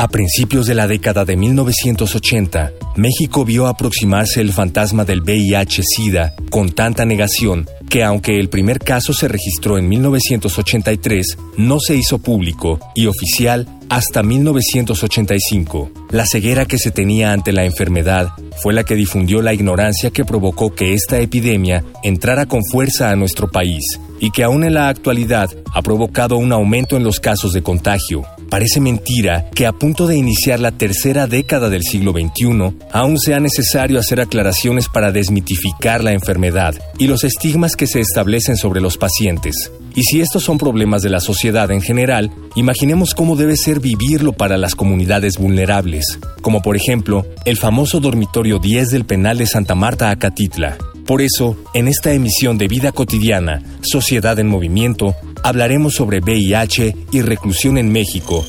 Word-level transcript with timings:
A 0.00 0.06
principios 0.06 0.68
de 0.68 0.76
la 0.76 0.86
década 0.86 1.24
de 1.24 1.36
1980, 1.36 2.70
México 2.94 3.44
vio 3.44 3.66
aproximarse 3.66 4.40
el 4.40 4.52
fantasma 4.52 5.04
del 5.04 5.22
VIH-Sida 5.22 6.36
con 6.52 6.70
tanta 6.70 7.04
negación 7.04 7.66
que 7.90 8.04
aunque 8.04 8.38
el 8.38 8.48
primer 8.48 8.78
caso 8.78 9.12
se 9.12 9.26
registró 9.26 9.76
en 9.76 9.88
1983, 9.88 11.36
no 11.56 11.80
se 11.80 11.96
hizo 11.96 12.18
público 12.18 12.78
y 12.94 13.06
oficial 13.06 13.66
hasta 13.88 14.22
1985. 14.22 15.90
La 16.12 16.26
ceguera 16.26 16.64
que 16.64 16.78
se 16.78 16.92
tenía 16.92 17.32
ante 17.32 17.50
la 17.50 17.64
enfermedad 17.64 18.28
fue 18.62 18.74
la 18.74 18.84
que 18.84 18.94
difundió 18.94 19.42
la 19.42 19.52
ignorancia 19.52 20.10
que 20.10 20.24
provocó 20.24 20.76
que 20.76 20.94
esta 20.94 21.18
epidemia 21.18 21.82
entrara 22.04 22.46
con 22.46 22.64
fuerza 22.64 23.10
a 23.10 23.16
nuestro 23.16 23.50
país 23.50 23.82
y 24.20 24.30
que 24.30 24.44
aún 24.44 24.62
en 24.62 24.74
la 24.74 24.90
actualidad 24.90 25.50
ha 25.74 25.82
provocado 25.82 26.36
un 26.36 26.52
aumento 26.52 26.96
en 26.96 27.02
los 27.02 27.18
casos 27.18 27.52
de 27.52 27.64
contagio. 27.64 28.24
Parece 28.50 28.80
mentira 28.80 29.50
que 29.54 29.66
a 29.66 29.72
punto 29.72 30.06
de 30.06 30.16
iniciar 30.16 30.58
la 30.58 30.72
tercera 30.72 31.26
década 31.26 31.68
del 31.68 31.82
siglo 31.82 32.12
XXI, 32.12 32.74
aún 32.92 33.18
sea 33.18 33.40
necesario 33.40 33.98
hacer 33.98 34.22
aclaraciones 34.22 34.88
para 34.88 35.12
desmitificar 35.12 36.02
la 36.02 36.12
enfermedad 36.12 36.74
y 36.98 37.08
los 37.08 37.24
estigmas 37.24 37.76
que 37.76 37.86
se 37.86 38.00
establecen 38.00 38.56
sobre 38.56 38.80
los 38.80 38.96
pacientes. 38.96 39.70
Y 39.94 40.02
si 40.02 40.20
estos 40.20 40.44
son 40.44 40.56
problemas 40.56 41.02
de 41.02 41.10
la 41.10 41.20
sociedad 41.20 41.70
en 41.70 41.82
general, 41.82 42.30
imaginemos 42.54 43.14
cómo 43.14 43.36
debe 43.36 43.56
ser 43.56 43.80
vivirlo 43.80 44.32
para 44.32 44.56
las 44.56 44.74
comunidades 44.74 45.36
vulnerables, 45.36 46.18
como 46.40 46.62
por 46.62 46.76
ejemplo 46.76 47.26
el 47.44 47.58
famoso 47.58 48.00
dormitorio 48.00 48.58
10 48.58 48.90
del 48.90 49.04
penal 49.04 49.36
de 49.38 49.46
Santa 49.46 49.74
Marta 49.74 50.10
Acatitla. 50.10 50.78
Por 51.04 51.22
eso, 51.22 51.56
en 51.72 51.88
esta 51.88 52.12
emisión 52.12 52.58
de 52.58 52.68
Vida 52.68 52.92
Cotidiana, 52.92 53.62
Sociedad 53.80 54.38
en 54.38 54.46
Movimiento, 54.46 55.14
hablaremos 55.42 55.94
sobre 55.94 56.20
VIH 56.20 56.96
y 57.12 57.22
reclusión 57.22 57.78
en 57.78 57.92
México, 57.92 58.44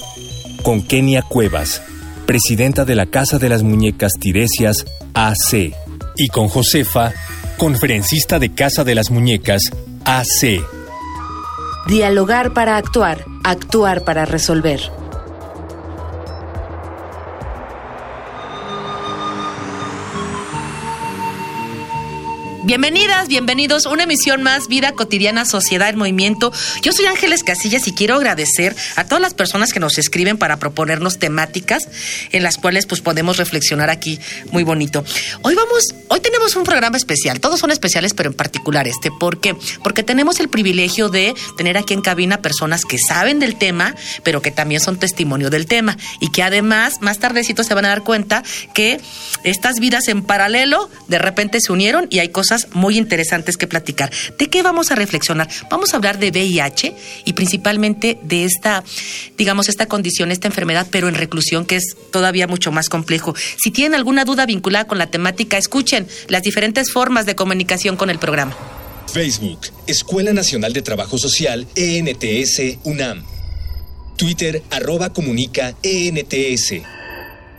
con 0.63 0.81
Kenia 0.81 1.21
Cuevas, 1.21 1.81
presidenta 2.25 2.85
de 2.85 2.95
la 2.95 3.05
Casa 3.05 3.39
de 3.39 3.49
las 3.49 3.63
Muñecas 3.63 4.13
Tiresias, 4.19 4.85
AC, 5.13 5.73
y 6.17 6.27
con 6.27 6.47
Josefa, 6.47 7.13
conferencista 7.57 8.39
de 8.39 8.53
Casa 8.53 8.83
de 8.83 8.95
las 8.95 9.09
Muñecas, 9.09 9.61
AC. 10.05 10.61
Dialogar 11.87 12.53
para 12.53 12.77
actuar, 12.77 13.25
actuar 13.43 14.03
para 14.03 14.25
resolver. 14.25 14.79
Bienvenidas, 22.69 23.27
bienvenidos 23.27 23.87
una 23.87 24.03
emisión 24.03 24.43
más, 24.43 24.67
Vida 24.67 24.91
Cotidiana, 24.91 25.43
Sociedad 25.43 25.89
en 25.89 25.97
Movimiento. 25.97 26.53
Yo 26.83 26.91
soy 26.91 27.07
Ángeles 27.07 27.43
Casillas 27.43 27.87
y 27.87 27.93
quiero 27.93 28.13
agradecer 28.13 28.75
a 28.95 29.05
todas 29.05 29.23
las 29.23 29.33
personas 29.33 29.73
que 29.73 29.79
nos 29.79 29.97
escriben 29.97 30.37
para 30.37 30.57
proponernos 30.57 31.17
temáticas 31.17 31.87
en 32.31 32.43
las 32.43 32.57
cuales 32.57 32.85
pues 32.85 33.01
podemos 33.01 33.37
reflexionar 33.37 33.89
aquí 33.89 34.19
muy 34.51 34.61
bonito. 34.61 35.03
Hoy 35.41 35.55
vamos, 35.55 35.95
hoy 36.09 36.19
tenemos 36.19 36.55
un 36.55 36.63
programa 36.63 36.95
especial, 36.97 37.39
todos 37.39 37.59
son 37.59 37.71
especiales, 37.71 38.13
pero 38.13 38.29
en 38.29 38.35
particular 38.35 38.87
este. 38.87 39.09
¿Por 39.09 39.39
qué? 39.39 39.55
Porque 39.81 40.03
tenemos 40.03 40.39
el 40.39 40.47
privilegio 40.47 41.09
de 41.09 41.33
tener 41.57 41.75
aquí 41.75 41.95
en 41.95 42.01
cabina 42.01 42.43
personas 42.43 42.85
que 42.85 42.99
saben 42.99 43.39
del 43.39 43.57
tema, 43.57 43.95
pero 44.21 44.43
que 44.43 44.51
también 44.51 44.79
son 44.79 44.99
testimonio 44.99 45.49
del 45.49 45.65
tema 45.65 45.97
y 46.19 46.29
que 46.29 46.43
además 46.43 47.01
más 47.01 47.17
tardecito 47.17 47.63
se 47.63 47.73
van 47.73 47.85
a 47.85 47.89
dar 47.89 48.03
cuenta 48.03 48.43
que 48.75 49.01
estas 49.43 49.79
vidas 49.79 50.07
en 50.07 50.21
paralelo 50.21 50.87
de 51.07 51.17
repente 51.17 51.61
se 51.61 51.71
unieron 51.71 52.05
y 52.11 52.19
hay 52.19 52.29
cosas 52.29 52.58
muy 52.73 52.97
interesantes 52.97 53.57
que 53.57 53.67
platicar. 53.67 54.11
¿De 54.37 54.47
qué 54.47 54.61
vamos 54.61 54.91
a 54.91 54.95
reflexionar? 54.95 55.49
Vamos 55.69 55.93
a 55.93 55.97
hablar 55.97 56.19
de 56.19 56.31
VIH 56.31 56.95
y 57.25 57.33
principalmente 57.33 58.19
de 58.23 58.45
esta, 58.45 58.83
digamos, 59.37 59.69
esta 59.69 59.87
condición, 59.87 60.31
esta 60.31 60.47
enfermedad, 60.47 60.87
pero 60.91 61.07
en 61.07 61.15
reclusión, 61.15 61.65
que 61.65 61.77
es 61.77 61.95
todavía 62.11 62.47
mucho 62.47 62.71
más 62.71 62.89
complejo. 62.89 63.35
Si 63.57 63.71
tienen 63.71 63.95
alguna 63.95 64.25
duda 64.25 64.45
vinculada 64.45 64.85
con 64.85 64.97
la 64.97 65.07
temática, 65.07 65.57
escuchen 65.57 66.07
las 66.27 66.43
diferentes 66.43 66.91
formas 66.91 67.25
de 67.25 67.35
comunicación 67.35 67.95
con 67.95 68.09
el 68.09 68.19
programa. 68.19 68.55
Facebook, 69.11 69.59
Escuela 69.87 70.33
Nacional 70.33 70.73
de 70.73 70.81
Trabajo 70.81 71.17
Social, 71.17 71.67
ENTS, 71.75 72.77
UNAM. 72.83 73.23
Twitter, 74.17 74.61
arroba 74.69 75.11
comunica, 75.11 75.75
ENTS. 75.81 76.73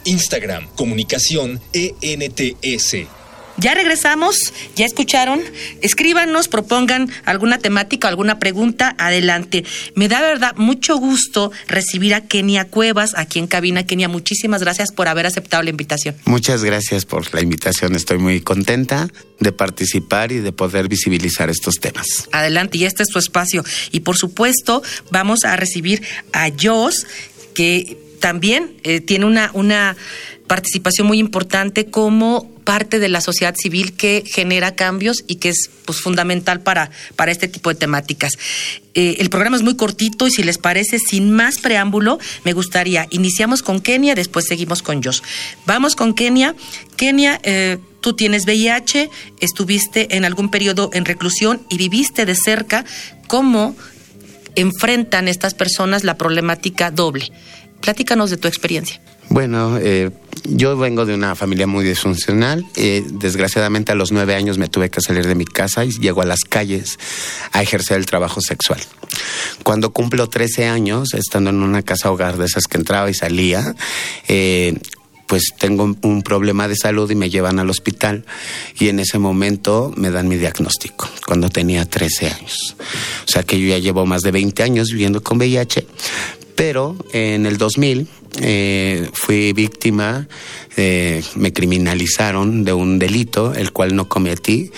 Instagram, 0.04 0.68
comunicación, 0.76 1.60
ENTS. 1.72 3.19
Ya 3.60 3.74
regresamos, 3.74 4.54
ya 4.74 4.86
escucharon. 4.86 5.42
Escríbanos, 5.82 6.48
propongan 6.48 7.10
alguna 7.26 7.58
temática, 7.58 8.08
alguna 8.08 8.38
pregunta, 8.38 8.94
adelante. 8.98 9.64
Me 9.94 10.08
da 10.08 10.22
verdad 10.22 10.56
mucho 10.56 10.96
gusto 10.96 11.52
recibir 11.68 12.14
a 12.14 12.22
Kenia 12.22 12.64
Cuevas 12.68 13.12
aquí 13.16 13.38
en 13.38 13.46
cabina. 13.46 13.84
Kenia, 13.84 14.08
muchísimas 14.08 14.62
gracias 14.62 14.92
por 14.92 15.08
haber 15.08 15.26
aceptado 15.26 15.62
la 15.62 15.70
invitación. 15.70 16.16
Muchas 16.24 16.64
gracias 16.64 17.04
por 17.04 17.34
la 17.34 17.42
invitación. 17.42 17.94
Estoy 17.94 18.16
muy 18.16 18.40
contenta 18.40 19.08
de 19.40 19.52
participar 19.52 20.32
y 20.32 20.38
de 20.38 20.52
poder 20.52 20.88
visibilizar 20.88 21.50
estos 21.50 21.74
temas. 21.76 22.28
Adelante, 22.32 22.78
y 22.78 22.84
este 22.84 23.02
es 23.02 23.10
tu 23.10 23.18
espacio. 23.18 23.62
Y 23.92 24.00
por 24.00 24.16
supuesto, 24.16 24.82
vamos 25.10 25.44
a 25.44 25.56
recibir 25.56 26.02
a 26.32 26.48
Jos, 26.50 27.06
que 27.54 27.98
también 28.20 28.76
eh, 28.84 29.00
tiene 29.00 29.26
una, 29.26 29.50
una 29.54 29.96
participación 30.50 31.06
muy 31.06 31.20
importante 31.20 31.86
como 31.86 32.50
parte 32.64 32.98
de 32.98 33.08
la 33.08 33.20
sociedad 33.20 33.54
civil 33.56 33.92
que 33.92 34.24
genera 34.26 34.74
cambios 34.74 35.18
y 35.28 35.36
que 35.36 35.50
es 35.50 35.70
pues, 35.84 36.00
fundamental 36.00 36.60
para, 36.60 36.90
para 37.14 37.30
este 37.30 37.46
tipo 37.46 37.70
de 37.70 37.76
temáticas. 37.76 38.32
Eh, 38.94 39.18
el 39.20 39.30
programa 39.30 39.54
es 39.54 39.62
muy 39.62 39.76
cortito 39.76 40.26
y 40.26 40.32
si 40.32 40.42
les 40.42 40.58
parece, 40.58 40.98
sin 40.98 41.30
más 41.30 41.58
preámbulo, 41.58 42.18
me 42.44 42.52
gustaría, 42.52 43.06
iniciamos 43.10 43.62
con 43.62 43.78
Kenia, 43.80 44.16
después 44.16 44.44
seguimos 44.48 44.82
con 44.82 45.00
Josh. 45.00 45.20
Vamos 45.66 45.94
con 45.94 46.14
Kenia. 46.14 46.56
Kenia, 46.96 47.38
eh, 47.44 47.78
tú 48.00 48.14
tienes 48.14 48.44
VIH, 48.44 49.08
estuviste 49.38 50.16
en 50.16 50.24
algún 50.24 50.50
periodo 50.50 50.90
en 50.92 51.04
reclusión 51.04 51.62
y 51.70 51.76
viviste 51.76 52.26
de 52.26 52.34
cerca 52.34 52.84
cómo 53.28 53.76
enfrentan 54.56 55.28
estas 55.28 55.54
personas 55.54 56.02
la 56.02 56.18
problemática 56.18 56.90
doble. 56.90 57.30
Platícanos 57.80 58.30
de 58.30 58.36
tu 58.36 58.48
experiencia. 58.48 59.00
Bueno, 59.30 59.78
eh, 59.78 60.10
yo 60.44 60.76
vengo 60.76 61.06
de 61.06 61.14
una 61.14 61.36
familia 61.36 61.68
muy 61.68 61.84
disfuncional. 61.84 62.66
Eh, 62.74 63.04
desgraciadamente 63.12 63.92
a 63.92 63.94
los 63.94 64.10
nueve 64.10 64.34
años 64.34 64.58
me 64.58 64.68
tuve 64.68 64.90
que 64.90 65.00
salir 65.00 65.24
de 65.28 65.36
mi 65.36 65.44
casa 65.44 65.84
y 65.84 65.92
llego 65.92 66.20
a 66.20 66.24
las 66.24 66.40
calles 66.40 66.98
a 67.52 67.62
ejercer 67.62 67.96
el 67.96 68.06
trabajo 68.06 68.40
sexual. 68.40 68.80
Cuando 69.62 69.92
cumplo 69.92 70.28
13 70.28 70.66
años, 70.66 71.14
estando 71.14 71.50
en 71.50 71.62
una 71.62 71.82
casa 71.82 72.10
hogar 72.10 72.38
de 72.38 72.46
esas 72.46 72.64
que 72.64 72.76
entraba 72.76 73.08
y 73.08 73.14
salía, 73.14 73.76
eh, 74.26 74.76
pues 75.30 75.54
tengo 75.56 75.96
un 76.02 76.22
problema 76.22 76.66
de 76.66 76.74
salud 76.74 77.08
y 77.08 77.14
me 77.14 77.30
llevan 77.30 77.60
al 77.60 77.70
hospital 77.70 78.24
y 78.80 78.88
en 78.88 78.98
ese 78.98 79.20
momento 79.20 79.92
me 79.96 80.10
dan 80.10 80.26
mi 80.26 80.38
diagnóstico 80.38 81.08
cuando 81.24 81.50
tenía 81.50 81.84
13 81.84 82.26
años. 82.26 82.74
O 83.28 83.30
sea 83.30 83.44
que 83.44 83.60
yo 83.60 83.68
ya 83.68 83.78
llevo 83.78 84.04
más 84.06 84.22
de 84.22 84.32
20 84.32 84.60
años 84.64 84.88
viviendo 84.90 85.22
con 85.22 85.38
VIH, 85.38 85.86
pero 86.60 86.94
en 87.14 87.46
el 87.46 87.56
2000 87.56 88.06
eh, 88.42 89.08
fui 89.14 89.54
víctima, 89.54 90.28
eh, 90.76 91.22
me 91.34 91.54
criminalizaron 91.54 92.64
de 92.64 92.74
un 92.74 92.98
delito, 92.98 93.54
el 93.54 93.72
cual 93.72 93.96
no 93.96 94.10
cometí, 94.10 94.70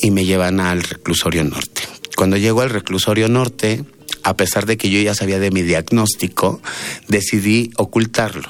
y 0.00 0.10
me 0.10 0.24
llevan 0.24 0.58
al 0.58 0.82
reclusorio 0.82 1.44
norte. 1.44 1.82
Cuando 2.16 2.38
llego 2.38 2.60
al 2.60 2.70
reclusorio 2.70 3.28
norte, 3.28 3.84
a 4.24 4.36
pesar 4.36 4.66
de 4.66 4.76
que 4.76 4.90
yo 4.90 5.00
ya 5.00 5.14
sabía 5.14 5.38
de 5.38 5.52
mi 5.52 5.62
diagnóstico, 5.62 6.60
decidí 7.06 7.70
ocultarlo. 7.76 8.48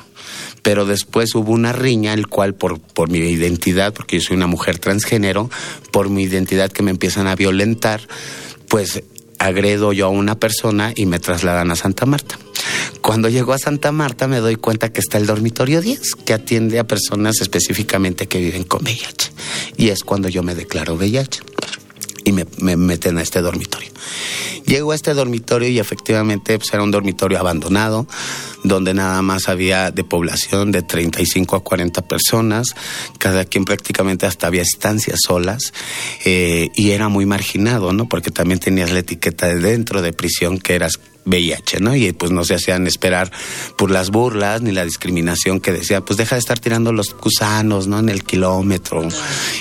Pero 0.63 0.87
después 0.87 1.35
hubo 1.35 1.53
una 1.53 1.75
riña, 1.75 2.15
el 2.15 2.27
cual 2.27 2.55
por, 2.55 2.81
por 2.81 3.11
mi 3.11 3.19
identidad, 3.19 3.93
porque 3.93 4.17
yo 4.19 4.23
soy 4.23 4.37
una 4.39 4.47
mujer 4.47 4.79
transgénero, 4.79 5.51
por 5.91 6.09
mi 6.09 6.23
identidad 6.23 6.73
que 6.73 6.83
me 6.83 6.91
empiezan 6.91 7.27
a 7.27 7.37
violentar, 7.37 8.01
pues 8.69 9.03
agredo 9.39 9.93
yo 9.93 10.07
a 10.07 10.09
una 10.09 10.37
persona 10.37 10.95
y 10.97 11.05
me 11.05 11.19
trasladan 11.19 11.71
a 11.71 11.77
Santa 11.77 12.07
Marta. 12.07 12.39
Cuando 13.03 13.29
llego 13.29 13.53
a 13.53 13.59
Santa 13.59 13.91
Marta 13.91 14.29
me 14.29 14.39
doy 14.39 14.55
cuenta 14.55 14.93
que 14.93 15.01
está 15.01 15.19
el 15.19 15.27
dormitorio 15.27 15.81
10, 15.81 16.15
que 16.25 16.35
atiende 16.35 16.79
a 16.79 16.87
personas 16.87 17.41
específicamente 17.41 18.29
que 18.29 18.39
viven 18.39 18.63
con 18.63 18.83
VIH. 18.85 19.33
Y 19.77 19.89
es 19.89 20.05
cuando 20.05 20.29
yo 20.29 20.45
me 20.45 20.55
declaro 20.55 20.95
VIH 20.95 21.41
y 22.25 22.31
me, 22.31 22.47
meten 22.77 23.19
a 23.19 23.23
este 23.23 23.41
dormitorio. 23.43 23.91
Llego 24.67 24.93
a 24.93 24.95
este 24.95 25.15
dormitorio 25.15 25.69
y 25.69 25.81
efectivamente 25.81 26.57
pues, 26.57 26.73
era 26.73 26.85
un 26.85 26.93
dormitorio 26.93 27.41
abandonado, 27.41 28.07
donde 28.63 28.95
nada 28.95 29.21
más 29.21 29.49
había 29.49 29.91
de 29.91 30.05
población 30.05 30.71
de 30.71 30.83
35 30.83 31.57
a 31.57 31.65
40 31.65 32.03
personas, 32.03 32.69
cada 33.19 33.45
quien 33.45 33.65
prácticamente 33.65 34.27
hasta 34.27 34.47
había 34.47 34.63
estancias 34.63 35.19
solas, 35.27 35.73
eh, 36.25 36.71
y 36.77 36.93
era 36.93 37.09
muy 37.09 37.27
marginado, 37.27 37.93
¿no? 37.93 38.09
Porque 38.09 38.31
también 38.31 38.61
tenías 38.61 38.93
la 38.93 39.01
etiqueta 39.01 39.49
de 39.49 39.57
dentro 39.57 40.03
de 40.03 40.13
prisión 40.13 40.59
que 40.59 40.77
eras 40.77 41.01
VIH, 41.25 41.81
¿no? 41.81 41.95
Y 41.95 42.13
pues 42.13 42.33
no 42.33 42.45
se 42.45 42.55
hacían 42.55 42.87
esperar 42.87 43.31
por 43.77 43.91
las 43.91 44.11
burlas 44.11 44.63
ni 44.63 44.73
la 44.73 44.85
discriminación 44.85 45.61
que 45.61 45.73
decía, 45.73 46.01
pues 46.01 46.17
deja 46.17 46.37
de 46.37 46.41
estar 46.41 46.59
tirando 46.59 46.93
los 46.93 47.15
gusanos, 47.15 47.87
¿no? 47.87 47.99
En 47.99 48.09
el 48.09 48.25
kilómetro 48.25 49.07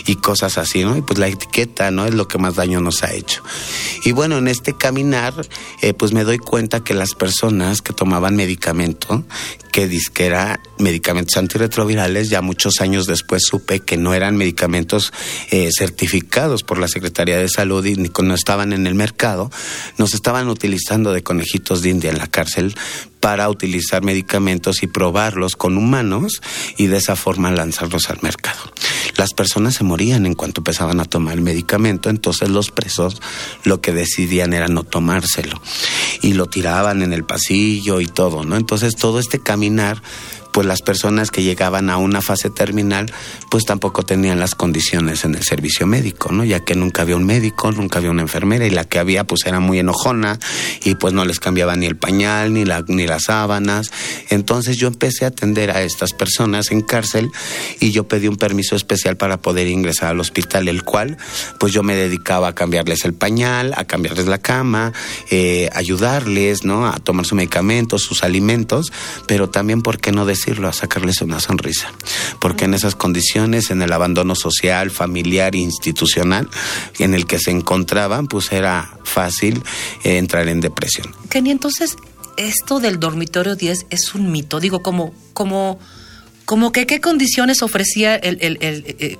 y 0.06 0.16
cosas 0.16 0.58
así, 0.58 0.84
¿no? 0.84 0.98
Y 0.98 1.02
pues 1.02 1.19
la 1.19 1.28
etiqueta, 1.28 1.92
¿no? 1.92 2.06
Es 2.06 2.13
lo 2.13 2.28
que 2.28 2.38
más 2.38 2.56
daño 2.56 2.81
nos 2.81 3.04
ha 3.04 3.13
hecho. 3.13 3.44
Y 4.04 4.12
bueno, 4.12 4.38
en 4.38 4.48
este 4.48 4.74
caminar, 4.74 5.34
eh, 5.81 5.94
pues 5.94 6.13
me 6.13 6.24
doy 6.24 6.38
cuenta 6.38 6.84
que 6.84 6.94
las 6.94 7.13
personas 7.13 7.81
que 7.81 7.94
tomaban 7.94 8.36
medicamento, 8.36 9.24
que 9.72 9.88
disquera 9.88 10.60
medicamentos 10.78 11.38
antirretrovirales, 11.38 12.30
ya 12.30 12.42
muchos 12.42 12.81
años 12.81 13.06
después 13.06 13.44
supe 13.46 13.80
que 13.80 13.98
no 13.98 14.13
eran 14.13 14.36
medicamentos 14.36 15.13
eh, 15.50 15.69
certificados 15.75 16.63
por 16.63 16.78
la 16.78 16.88
Secretaría 16.88 17.38
de 17.38 17.48
Salud 17.48 17.86
y 17.86 17.96
no 17.96 18.36
estaban 18.36 18.74
en 18.74 18.88
el 18.88 18.96
mercado, 18.96 19.50
nos 19.98 20.13
estaban 20.13 20.50
utilizando 20.50 21.13
de 21.13 21.24
de 21.59 21.89
India 21.89 22.09
en 22.09 22.18
la 22.18 22.27
cárcel 22.27 22.75
para 23.19 23.50
utilizar 23.50 24.03
medicamentos 24.03 24.83
y 24.83 24.88
probarlos 24.88 25.56
con 25.56 25.77
humanos 25.77 26.42
y 26.77 26.88
de 26.88 26.98
esa 26.98 27.15
forma 27.15 27.51
lanzarlos 27.51 28.09
al 28.09 28.19
mercado. 28.21 28.59
Las 29.15 29.33
personas 29.33 29.75
se 29.75 29.83
morían 29.83 30.25
en 30.25 30.33
cuanto 30.33 30.62
empezaban 30.62 31.00
a 31.00 31.06
tomar 31.06 31.36
el 31.36 31.42
medicamento, 31.42 32.09
entonces 32.09 32.50
los 32.50 32.71
presos 32.71 33.21
lo 33.63 33.80
que 33.80 33.94
decidían 33.94 34.53
era 34.53 34.68
no 34.68 34.83
tomárselo 34.83 35.62
y 36.21 36.33
lo 36.33 36.48
tiraban 36.48 37.03
en 37.03 37.13
el 37.13 37.24
pasillo 37.24 38.01
y 38.01 38.07
todo, 38.07 38.44
¿no? 38.44 38.57
Entonces 38.57 38.95
todo 38.95 39.19
este 39.19 39.39
caminar 39.39 40.01
pues 40.51 40.68
las 40.68 40.81
personas 40.81 41.31
que 41.31 41.44
llegaban 41.44 41.89
a 41.89 41.98
una 41.98 42.21
fase 42.21 42.50
terminal, 42.50 43.12
pues 43.50 43.65
tampoco 43.65 44.03
tenían 44.03 44.39
las 44.39 44.56
condiciones 44.56 45.24
en 45.25 45.36
el 45.36 45.44
servicio 45.44 45.88
médico, 45.88 46.31
¿no? 46.31 46.44
Ya 46.44 46.62
que 46.62 46.75
nunca 46.75 47.01
había 47.01 47.15
un 47.15 47.25
médico, 47.25 47.71
nunca 47.71 48.00
había 48.00 48.12
una 48.12 48.21
enfermera 48.21 48.65
y 48.65 48.69
la 48.69 48.86
que 48.86 49.00
había 49.00 49.24
pues 49.24 49.45
era 49.45 49.59
muy 49.59 49.80
enojona 49.80 50.39
y 50.83 50.95
pues 50.95 51.13
no 51.13 51.25
les 51.25 51.39
cambiaba 51.39 51.75
ni 51.75 51.86
el 51.86 51.95
pañal 51.95 52.53
ni 52.53 52.65
la 52.65 52.83
ni 52.88 53.07
las 53.07 53.24
sábanas. 53.24 53.92
Entonces 54.30 54.77
yo 54.77 54.88
empecé 54.88 55.25
a 55.25 55.30
atender 55.30 55.71
a 55.71 55.83
estas 55.83 56.13
personas 56.13 56.71
en 56.71 56.81
cárcel 56.81 57.31
y 57.80 57.92
yo 57.92 58.07
pedí 58.07 58.27
un 58.27 58.38
permiso 58.38 58.75
especial 58.75 59.18
para 59.18 59.38
poder 59.38 59.68
ingresar 59.68 60.09
al 60.09 60.19
hospital, 60.19 60.68
el 60.68 60.83
cual 60.83 61.18
pues 61.59 61.74
yo 61.74 61.83
me 61.83 61.95
dedicaba 61.95 62.50
a 62.50 62.56
cambiarles 62.56 63.06
el 63.06 63.13
pañal, 63.13 63.74
a 63.77 63.86
cambiarles 63.86 64.27
la 64.27 64.39
cama, 64.39 64.94
eh, 65.30 65.69
ayudarles, 65.74 66.63
¿no? 66.63 66.88
A 66.88 66.98
tomar 67.00 67.25
su 67.25 67.36
medicamento, 67.36 67.98
sus 67.98 68.24
alimentos, 68.24 68.92
pero 69.27 69.50
también, 69.50 69.81
¿por 69.81 70.00
qué 70.00 70.12
no 70.12 70.25
decirlo? 70.41 70.67
A 70.67 70.73
sacarles 70.73 71.21
una 71.21 71.39
sonrisa. 71.39 71.91
Porque 72.39 72.65
en 72.65 72.73
esas 72.73 72.95
condiciones, 72.95 73.71
en 73.71 73.81
el 73.81 73.93
abandono 73.93 74.35
social, 74.35 74.91
familiar, 74.91 75.55
institucional, 75.55 76.49
en 76.99 77.13
el 77.13 77.25
que 77.25 77.39
se 77.39 77.51
encontraban, 77.51 78.27
pues 78.27 78.51
era 78.51 78.97
fácil 79.03 79.61
eh, 80.03 80.17
entrar 80.17 80.47
en 80.47 80.59
depresión. 80.61 81.13
Kenny, 81.29 81.51
entonces, 81.51 81.95
esto 82.38 82.79
del 82.79 82.99
dormitorio 82.99 83.55
10 83.55 83.85
es 83.89 84.15
un 84.15 84.31
mito. 84.31 84.59
Digo, 84.59 84.81
como, 84.81 85.13
como, 85.33 85.79
como 86.45 86.71
que 86.71 86.85
qué 86.85 86.99
condiciones 86.99 87.61
ofrecía 87.61 88.15
el, 88.15 88.38
eh, 88.41 89.17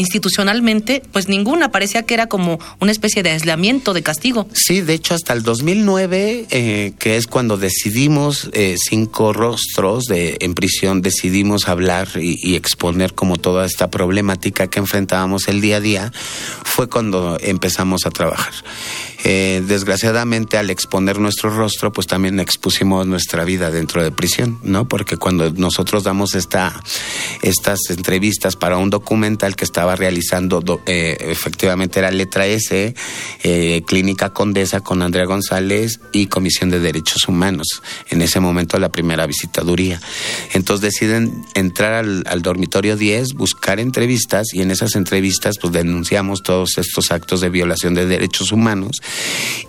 institucionalmente, 0.00 1.02
pues 1.12 1.28
ninguna, 1.28 1.70
parecía 1.70 2.04
que 2.04 2.14
era 2.14 2.26
como 2.26 2.58
una 2.80 2.90
especie 2.90 3.22
de 3.22 3.30
aislamiento, 3.30 3.92
de 3.92 4.02
castigo. 4.02 4.48
Sí, 4.52 4.80
de 4.80 4.94
hecho 4.94 5.14
hasta 5.14 5.32
el 5.32 5.42
2009, 5.42 6.46
eh, 6.50 6.92
que 6.98 7.16
es 7.16 7.26
cuando 7.26 7.56
decidimos, 7.56 8.50
eh, 8.52 8.76
cinco 8.78 9.32
rostros 9.32 10.04
de, 10.04 10.38
en 10.40 10.54
prisión, 10.54 11.02
decidimos 11.02 11.68
hablar 11.68 12.08
y, 12.16 12.38
y, 12.42 12.56
exponer 12.56 13.14
como 13.14 13.36
toda 13.36 13.66
esta 13.66 13.90
problemática 13.90 14.68
que 14.68 14.78
enfrentábamos 14.78 15.48
el 15.48 15.60
día 15.60 15.76
a 15.76 15.80
día, 15.80 16.12
fue 16.64 16.88
cuando 16.88 17.38
empezamos 17.40 18.06
a 18.06 18.10
trabajar. 18.10 18.54
Eh, 19.24 19.62
desgraciadamente 19.66 20.56
al 20.56 20.70
exponer 20.70 21.18
nuestro 21.18 21.50
rostro, 21.50 21.92
pues 21.92 22.06
también 22.06 22.40
expusimos 22.40 23.06
nuestra 23.06 23.44
vida 23.44 23.70
dentro 23.70 24.02
de 24.02 24.10
prisión, 24.10 24.58
¿no? 24.62 24.88
Porque 24.88 25.16
cuando 25.16 25.50
nosotros 25.50 26.04
damos 26.04 26.34
esta, 26.34 26.80
estas 27.42 27.78
entrevistas 27.90 28.56
para 28.56 28.78
un 28.78 28.90
documental 28.90 29.56
que 29.56 29.64
estaba 29.64 29.94
realizando, 29.96 30.62
eh, 30.86 31.16
efectivamente 31.20 31.98
era 31.98 32.10
letra 32.10 32.46
S, 32.46 32.94
eh, 33.42 33.82
Clínica 33.86 34.32
Condesa 34.32 34.80
con 34.80 35.02
Andrea 35.02 35.26
González 35.26 36.00
y 36.12 36.26
Comisión 36.26 36.70
de 36.70 36.80
Derechos 36.80 37.28
Humanos. 37.28 37.82
En 38.08 38.22
ese 38.22 38.40
momento 38.40 38.78
la 38.78 38.90
primera 38.90 39.26
visitaduría. 39.26 40.00
Entonces 40.54 40.80
deciden 40.80 41.44
entrar 41.54 41.92
al, 41.92 42.24
al 42.26 42.42
dormitorio 42.42 42.96
10, 42.96 43.34
buscar 43.34 43.80
entrevistas 43.80 44.54
y 44.54 44.62
en 44.62 44.70
esas 44.70 44.94
entrevistas 44.96 45.56
pues 45.60 45.72
denunciamos 45.72 46.42
todos 46.42 46.78
estos 46.78 47.10
actos 47.10 47.40
de 47.40 47.50
violación 47.50 47.94
de 47.94 48.06
derechos 48.06 48.52
humanos 48.52 49.00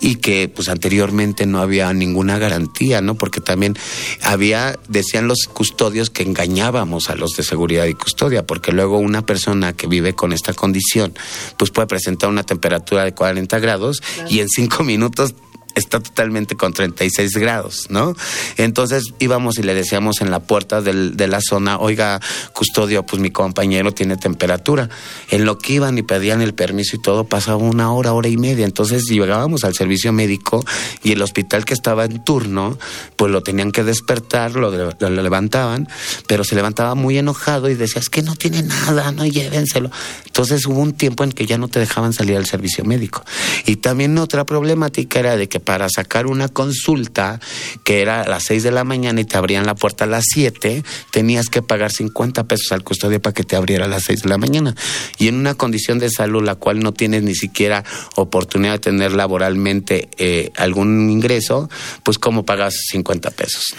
y 0.00 0.16
que 0.16 0.48
pues 0.48 0.68
anteriormente 0.68 1.46
no 1.46 1.60
había 1.60 1.92
ninguna 1.92 2.38
garantía, 2.38 3.00
¿no? 3.00 3.14
Porque 3.14 3.40
también 3.40 3.76
había, 4.22 4.78
decían 4.88 5.28
los 5.28 5.44
custodios 5.52 6.10
que 6.10 6.22
engañábamos 6.22 7.10
a 7.10 7.14
los 7.14 7.32
de 7.36 7.42
seguridad 7.42 7.86
y 7.86 7.94
custodia, 7.94 8.46
porque 8.46 8.72
luego 8.72 8.98
una 8.98 9.24
persona 9.24 9.72
que 9.72 9.86
vive 9.86 10.14
con 10.14 10.32
esta 10.32 10.52
condición 10.54 11.14
pues 11.56 11.70
puede 11.70 11.86
presentar 11.86 12.28
una 12.30 12.44
temperatura 12.44 13.04
de 13.04 13.12
40 13.12 13.58
grados 13.58 14.00
claro. 14.00 14.30
y 14.30 14.40
en 14.40 14.48
cinco 14.48 14.82
minutos 14.82 15.34
está 15.74 16.00
totalmente 16.00 16.56
con 16.56 16.72
36 16.72 17.32
grados, 17.36 17.86
¿no? 17.90 18.14
Entonces 18.56 19.14
íbamos 19.18 19.58
y 19.58 19.62
le 19.62 19.74
decíamos 19.74 20.20
en 20.20 20.30
la 20.30 20.40
puerta 20.40 20.80
de 20.80 21.26
la 21.26 21.40
zona, 21.40 21.78
oiga, 21.78 22.20
custodio, 22.52 23.04
pues 23.04 23.20
mi 23.20 23.30
compañero 23.30 23.92
tiene 23.92 24.16
temperatura. 24.16 24.88
En 25.30 25.44
lo 25.44 25.58
que 25.58 25.74
iban 25.74 25.98
y 25.98 26.02
pedían 26.02 26.42
el 26.42 26.54
permiso 26.54 26.96
y 26.96 27.02
todo, 27.02 27.24
pasaba 27.24 27.56
una 27.56 27.92
hora, 27.92 28.12
hora 28.12 28.28
y 28.28 28.36
media. 28.36 28.64
Entonces 28.64 29.04
llegábamos 29.04 29.64
al 29.64 29.74
servicio 29.74 30.12
médico 30.12 30.64
y 31.02 31.12
el 31.12 31.22
hospital 31.22 31.64
que 31.64 31.74
estaba 31.74 32.04
en 32.04 32.22
turno, 32.24 32.78
pues 33.16 33.30
lo 33.30 33.42
tenían 33.42 33.72
que 33.72 33.84
despertar, 33.84 34.54
lo, 34.54 34.70
lo, 34.70 34.92
lo 34.98 35.22
levantaban, 35.22 35.88
pero 36.26 36.44
se 36.44 36.54
levantaba 36.54 36.94
muy 36.94 37.18
enojado 37.18 37.68
y 37.68 37.74
decía, 37.74 38.00
es 38.00 38.08
que 38.08 38.22
no 38.22 38.36
tiene 38.36 38.62
nada, 38.62 39.12
no 39.12 39.24
llévenselo. 39.26 39.90
Entonces 40.26 40.66
hubo 40.66 40.80
un 40.80 40.92
tiempo 40.92 41.24
en 41.24 41.32
que 41.32 41.46
ya 41.46 41.58
no 41.58 41.68
te 41.68 41.78
dejaban 41.78 42.12
salir 42.12 42.36
al 42.36 42.46
servicio 42.46 42.84
médico. 42.84 43.24
Y 43.66 43.76
también 43.76 44.16
otra 44.18 44.44
problemática 44.44 45.18
era 45.18 45.36
de 45.36 45.48
que 45.48 45.60
para 45.64 45.88
sacar 45.88 46.26
una 46.26 46.48
consulta 46.48 47.40
que 47.84 48.00
era 48.00 48.22
a 48.22 48.28
las 48.28 48.44
6 48.44 48.62
de 48.62 48.70
la 48.70 48.84
mañana 48.84 49.20
y 49.20 49.24
te 49.24 49.36
abrían 49.36 49.66
la 49.66 49.74
puerta 49.74 50.04
a 50.04 50.06
las 50.06 50.24
7, 50.32 50.84
tenías 51.10 51.48
que 51.48 51.62
pagar 51.62 51.92
50 51.92 52.44
pesos 52.44 52.72
al 52.72 52.84
custodio 52.84 53.20
para 53.20 53.34
que 53.34 53.44
te 53.44 53.56
abriera 53.56 53.86
a 53.86 53.88
las 53.88 54.04
6 54.04 54.22
de 54.22 54.28
la 54.28 54.38
mañana. 54.38 54.74
Y 55.18 55.28
en 55.28 55.36
una 55.36 55.54
condición 55.54 55.98
de 55.98 56.10
salud 56.10 56.42
la 56.42 56.54
cual 56.54 56.80
no 56.80 56.92
tienes 56.92 57.22
ni 57.22 57.34
siquiera 57.34 57.84
oportunidad 58.16 58.72
de 58.72 58.78
tener 58.78 59.12
laboralmente 59.12 60.08
eh, 60.18 60.50
algún 60.56 61.10
ingreso, 61.10 61.68
pues 62.02 62.18
¿cómo 62.18 62.44
pagas 62.44 62.74
50 62.90 63.30
pesos? 63.30 63.74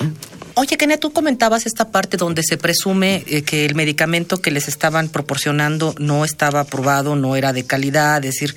Oye, 0.55 0.77
Kenia, 0.77 0.99
tú 0.99 1.11
comentabas 1.11 1.65
esta 1.65 1.89
parte 1.89 2.15
donde 2.15 2.43
se 2.43 2.57
presume 2.57 3.23
eh, 3.27 3.41
que 3.41 3.65
el 3.65 3.73
medicamento 3.73 4.39
que 4.39 4.51
les 4.51 4.67
estaban 4.67 5.09
proporcionando 5.09 5.95
no 5.97 6.25
estaba 6.25 6.59
aprobado, 6.59 7.15
no 7.15 7.35
era 7.35 7.53
de 7.53 7.65
calidad, 7.65 8.23
es 8.23 8.35
decir, 8.35 8.55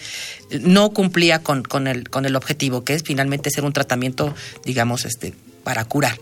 no 0.60 0.90
cumplía 0.90 1.42
con, 1.42 1.62
con, 1.62 1.86
el, 1.86 2.10
con 2.10 2.26
el 2.26 2.36
objetivo, 2.36 2.84
que 2.84 2.92
es 2.92 3.02
finalmente 3.02 3.50
ser 3.50 3.64
un 3.64 3.72
tratamiento, 3.72 4.34
digamos, 4.64 5.06
este, 5.06 5.32
para 5.64 5.86
curar. 5.86 6.18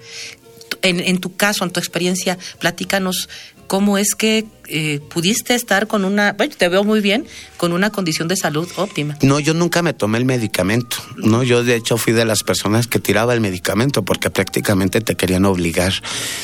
En, 0.83 1.01
en 1.01 1.19
tu 1.19 1.35
caso, 1.35 1.65
en 1.65 1.71
tu 1.71 1.81
experiencia, 1.81 2.39
platícanos 2.61 3.29
cómo 3.67 3.99
es 3.99 4.15
que 4.15 4.47
eh, 4.69 5.01
pudiste 5.13 5.55
estar 5.55 5.87
con 5.87 6.05
una, 6.05 6.33
bueno, 6.33 6.55
te 6.57 6.69
veo 6.69 6.85
muy 6.85 7.01
bien, 7.01 7.27
con 7.57 7.73
una 7.73 7.91
condición 7.91 8.29
de 8.29 8.37
salud 8.37 8.69
óptima. 8.77 9.17
No, 9.23 9.41
yo 9.41 9.55
nunca 9.55 9.83
me 9.83 9.93
tomé 9.93 10.19
el 10.19 10.25
medicamento, 10.25 10.97
no, 11.17 11.43
yo 11.43 11.65
de 11.65 11.77
hecho 11.77 11.97
fui 11.99 12.13
de 12.13 12.25
las 12.25 12.43
personas 12.43 12.87
que 12.87 12.99
tiraba 12.99 13.35
el 13.35 13.41
medicamento 13.41 14.05
porque 14.05 14.31
prácticamente 14.31 15.01
te 15.01 15.17
querían 15.17 15.45
obligar. 15.45 15.93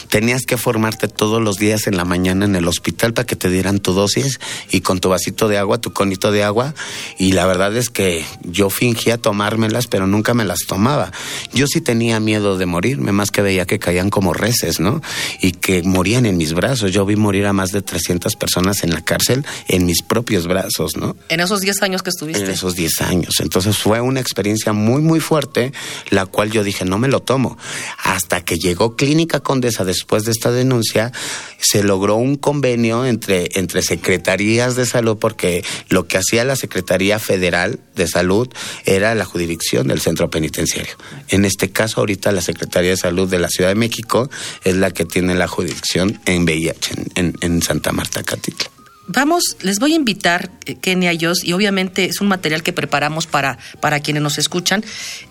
Tenías 0.08 0.42
que 0.42 0.56
formarte 0.56 1.08
todos 1.08 1.40
los 1.42 1.56
días 1.56 1.86
en 1.86 1.96
la 1.96 2.04
mañana 2.04 2.44
en 2.44 2.56
el 2.56 2.68
hospital 2.68 3.14
para 3.14 3.26
que 3.26 3.36
te 3.36 3.48
dieran 3.48 3.78
tu 3.78 3.92
dosis 3.92 4.40
y 4.70 4.80
con 4.80 5.00
tu 5.00 5.08
vasito 5.08 5.48
de 5.48 5.58
agua, 5.58 5.78
tu 5.78 5.92
conito 5.92 6.32
de 6.32 6.44
agua, 6.44 6.74
y 7.18 7.32
la 7.32 7.46
verdad 7.46 7.76
es 7.76 7.90
que 7.90 8.24
yo 8.42 8.70
fingía 8.70 9.16
tomármelas, 9.18 9.86
pero 9.86 10.06
nunca 10.06 10.34
me 10.34 10.44
las 10.44 10.60
tomaba. 10.66 11.12
Yo 11.52 11.66
sí 11.66 11.80
tenía 11.80 12.20
miedo 12.20 12.58
de 12.58 12.66
morirme, 12.66 13.12
más 13.12 13.30
que 13.30 13.42
veía 13.42 13.66
que 13.66 13.78
caían 13.78 14.10
como 14.10 14.32
reces, 14.32 14.80
¿no? 14.80 15.02
Y 15.40 15.52
que 15.52 15.82
morían 15.82 16.26
en 16.26 16.36
mis 16.36 16.52
brazos. 16.52 16.92
Yo 16.92 17.06
vi 17.06 17.16
morir 17.16 17.46
a 17.46 17.52
más 17.52 17.70
de 17.70 17.82
300 17.82 18.09
300 18.10 18.34
personas 18.36 18.82
en 18.82 18.90
la 18.90 19.02
cárcel 19.02 19.44
en 19.68 19.86
mis 19.86 20.02
propios 20.02 20.48
brazos, 20.48 20.96
¿no? 20.96 21.16
En 21.28 21.38
esos 21.38 21.60
10 21.60 21.82
años 21.82 22.02
que 22.02 22.10
estuviste. 22.10 22.44
En 22.44 22.50
esos 22.50 22.74
10 22.74 23.02
años. 23.02 23.34
Entonces 23.38 23.78
fue 23.78 24.00
una 24.00 24.20
experiencia 24.20 24.72
muy, 24.72 25.00
muy 25.00 25.20
fuerte, 25.20 25.72
la 26.10 26.26
cual 26.26 26.50
yo 26.50 26.64
dije, 26.64 26.84
no 26.84 26.98
me 26.98 27.06
lo 27.06 27.20
tomo. 27.20 27.56
Hasta 28.02 28.44
que 28.44 28.56
llegó 28.56 28.96
Clínica 28.96 29.40
Condesa 29.40 29.84
después 29.84 30.24
de 30.24 30.32
esta 30.32 30.50
denuncia, 30.50 31.12
se 31.58 31.84
logró 31.84 32.16
un 32.16 32.36
convenio 32.36 33.06
entre, 33.06 33.48
entre 33.54 33.82
secretarías 33.82 34.74
de 34.74 34.86
salud, 34.86 35.18
porque 35.18 35.64
lo 35.88 36.08
que 36.08 36.18
hacía 36.18 36.44
la 36.44 36.56
Secretaría 36.56 37.20
Federal 37.20 37.78
de 37.94 38.08
Salud 38.08 38.48
era 38.86 39.14
la 39.14 39.24
jurisdicción 39.24 39.86
del 39.86 40.00
centro 40.00 40.30
penitenciario. 40.30 40.96
En 41.28 41.44
este 41.44 41.70
caso, 41.70 42.00
ahorita 42.00 42.32
la 42.32 42.40
Secretaría 42.40 42.90
de 42.90 42.96
Salud 42.96 43.28
de 43.28 43.38
la 43.38 43.48
Ciudad 43.48 43.70
de 43.70 43.76
México 43.76 44.28
es 44.64 44.74
la 44.74 44.90
que 44.90 45.04
tiene 45.04 45.36
la 45.36 45.46
jurisdicción 45.46 46.20
en 46.26 46.42
VIH, 46.42 46.90
en, 47.14 47.36
en 47.40 47.62
Santa 47.62 47.92
Marta, 48.00 48.22
Catitla. 48.22 48.70
Vamos, 49.08 49.58
les 49.60 49.78
voy 49.78 49.92
a 49.92 49.96
invitar, 49.96 50.50
eh, 50.64 50.76
Kenia 50.76 51.12
y 51.12 51.18
yo, 51.18 51.32
y 51.42 51.52
obviamente 51.52 52.06
es 52.06 52.22
un 52.22 52.28
material 52.28 52.62
que 52.62 52.72
preparamos 52.72 53.26
para, 53.26 53.58
para 53.80 54.00
quienes 54.00 54.22
nos 54.22 54.38
escuchan. 54.38 54.82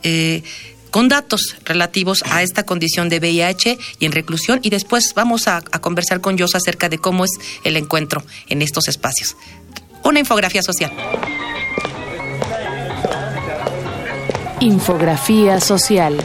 Eh, 0.04 0.44
con 0.92 1.08
datos 1.08 1.56
relativos 1.66 2.24
a 2.30 2.44
esta 2.44 2.68
condición 2.68 3.10
de 3.10 3.18
VIH 3.18 3.80
y 4.00 4.06
en 4.06 4.12
reclusión 4.12 4.60
y 4.62 4.70
después 4.70 5.14
vamos 5.16 5.48
a, 5.48 5.58
a 5.58 5.80
conversar 5.82 6.22
con 6.22 6.38
Jos 6.38 6.54
acerca 6.54 6.90
de 6.90 7.00
cómo 7.00 7.26
es 7.26 7.32
el 7.64 7.76
encuentro 7.76 8.24
en 8.50 8.62
estos 8.62 8.88
espacios. 8.88 9.36
Una 10.04 10.20
infografía 10.20 10.62
social. 10.62 10.92
Infografía 14.60 15.60
social. 15.60 16.24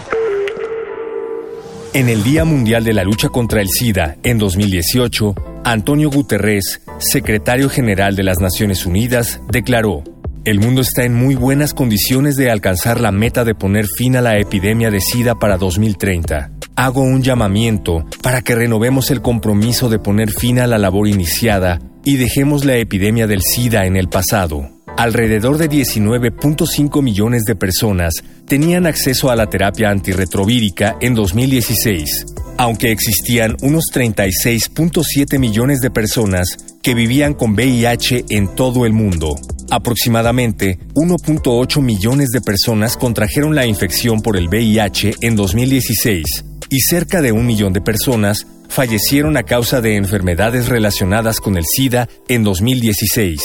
En 1.94 2.08
el 2.10 2.22
Día 2.22 2.44
Mundial 2.44 2.84
de 2.84 2.92
la 2.92 3.04
Lucha 3.04 3.30
contra 3.30 3.62
el 3.62 3.68
SIDA, 3.68 4.16
en 4.22 4.36
2018, 4.38 5.53
Antonio 5.64 6.10
Guterres, 6.10 6.82
secretario 6.98 7.70
general 7.70 8.16
de 8.16 8.22
las 8.22 8.38
Naciones 8.38 8.84
Unidas, 8.84 9.40
declaró, 9.50 10.04
el 10.44 10.60
mundo 10.60 10.82
está 10.82 11.04
en 11.04 11.14
muy 11.14 11.36
buenas 11.36 11.72
condiciones 11.72 12.36
de 12.36 12.50
alcanzar 12.50 13.00
la 13.00 13.10
meta 13.10 13.44
de 13.44 13.54
poner 13.54 13.86
fin 13.86 14.14
a 14.14 14.20
la 14.20 14.38
epidemia 14.38 14.90
de 14.90 15.00
SIDA 15.00 15.36
para 15.36 15.56
2030. 15.56 16.50
Hago 16.76 17.00
un 17.00 17.22
llamamiento 17.22 18.04
para 18.22 18.42
que 18.42 18.54
renovemos 18.54 19.10
el 19.10 19.22
compromiso 19.22 19.88
de 19.88 19.98
poner 19.98 20.32
fin 20.32 20.58
a 20.58 20.66
la 20.66 20.76
labor 20.76 21.08
iniciada 21.08 21.80
y 22.04 22.18
dejemos 22.18 22.66
la 22.66 22.76
epidemia 22.76 23.26
del 23.26 23.40
SIDA 23.40 23.86
en 23.86 23.96
el 23.96 24.08
pasado. 24.08 24.68
Alrededor 24.98 25.56
de 25.56 25.70
19.5 25.70 27.02
millones 27.02 27.44
de 27.44 27.56
personas 27.56 28.22
tenían 28.46 28.86
acceso 28.86 29.30
a 29.30 29.36
la 29.36 29.46
terapia 29.46 29.88
antirretrovírica 29.88 30.96
en 31.00 31.14
2016, 31.14 32.33
aunque 32.58 32.90
existían 32.90 33.56
unos 33.62 33.84
36.7 33.92 35.38
millones 35.38 35.80
de 35.80 35.90
personas 35.90 36.56
que 36.82 36.94
vivían 36.94 37.34
con 37.34 37.52
VIH 37.52 38.26
en 38.30 38.48
todo 38.54 38.86
el 38.86 38.92
mundo. 38.92 39.36
Aproximadamente 39.70 40.78
1.8 40.94 41.80
millones 41.80 42.30
de 42.30 42.40
personas 42.40 42.96
contrajeron 42.96 43.54
la 43.54 43.66
infección 43.66 44.20
por 44.20 44.36
el 44.36 44.48
VIH 44.48 45.14
en 45.22 45.36
2016 45.36 46.44
y 46.70 46.80
cerca 46.80 47.20
de 47.20 47.32
un 47.32 47.46
millón 47.46 47.72
de 47.72 47.80
personas 47.80 48.46
fallecieron 48.68 49.36
a 49.36 49.44
causa 49.44 49.80
de 49.80 49.96
enfermedades 49.96 50.68
relacionadas 50.68 51.40
con 51.40 51.56
el 51.56 51.64
SIDA 51.64 52.08
en 52.28 52.44
2016. 52.44 53.40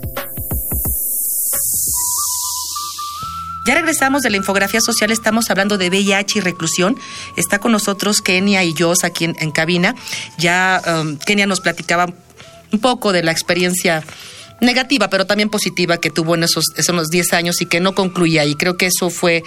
Ya 3.67 3.75
regresamos 3.75 4.23
de 4.23 4.29
la 4.29 4.37
infografía 4.37 4.81
social, 4.83 5.11
estamos 5.11 5.49
hablando 5.49 5.79
de 5.79 5.89
VIH 5.89 6.39
y 6.39 6.43
reclusión. 6.43 6.99
Está 7.39 7.61
con 7.61 7.73
nosotros 7.73 8.21
Kenia 8.21 8.63
y 8.63 8.75
yo 8.75 8.93
aquí 9.03 9.25
en, 9.25 9.51
cabina. 9.53 9.95
Ya 10.37 10.83
um, 10.87 11.17
Kenia 11.17 11.47
nos 11.47 11.61
platicaba 11.61 12.13
un 12.73 12.79
poco 12.79 13.13
de 13.13 13.23
la 13.23 13.33
experiencia 13.33 14.05
negativa, 14.61 15.09
pero 15.09 15.27
también 15.27 15.51
positiva 15.51 15.99
que 15.99 16.11
tuvo 16.11 16.35
en 16.35 16.45
esos, 16.45 16.65
esos 16.77 17.09
10 17.09 17.33
años 17.33 17.61
y 17.61 17.67
que 17.67 17.81
no 17.81 17.95
concluía. 17.95 18.45
Y 18.45 18.55
creo 18.55 18.77
que 18.77 18.87
eso 18.87 19.11
fue 19.11 19.43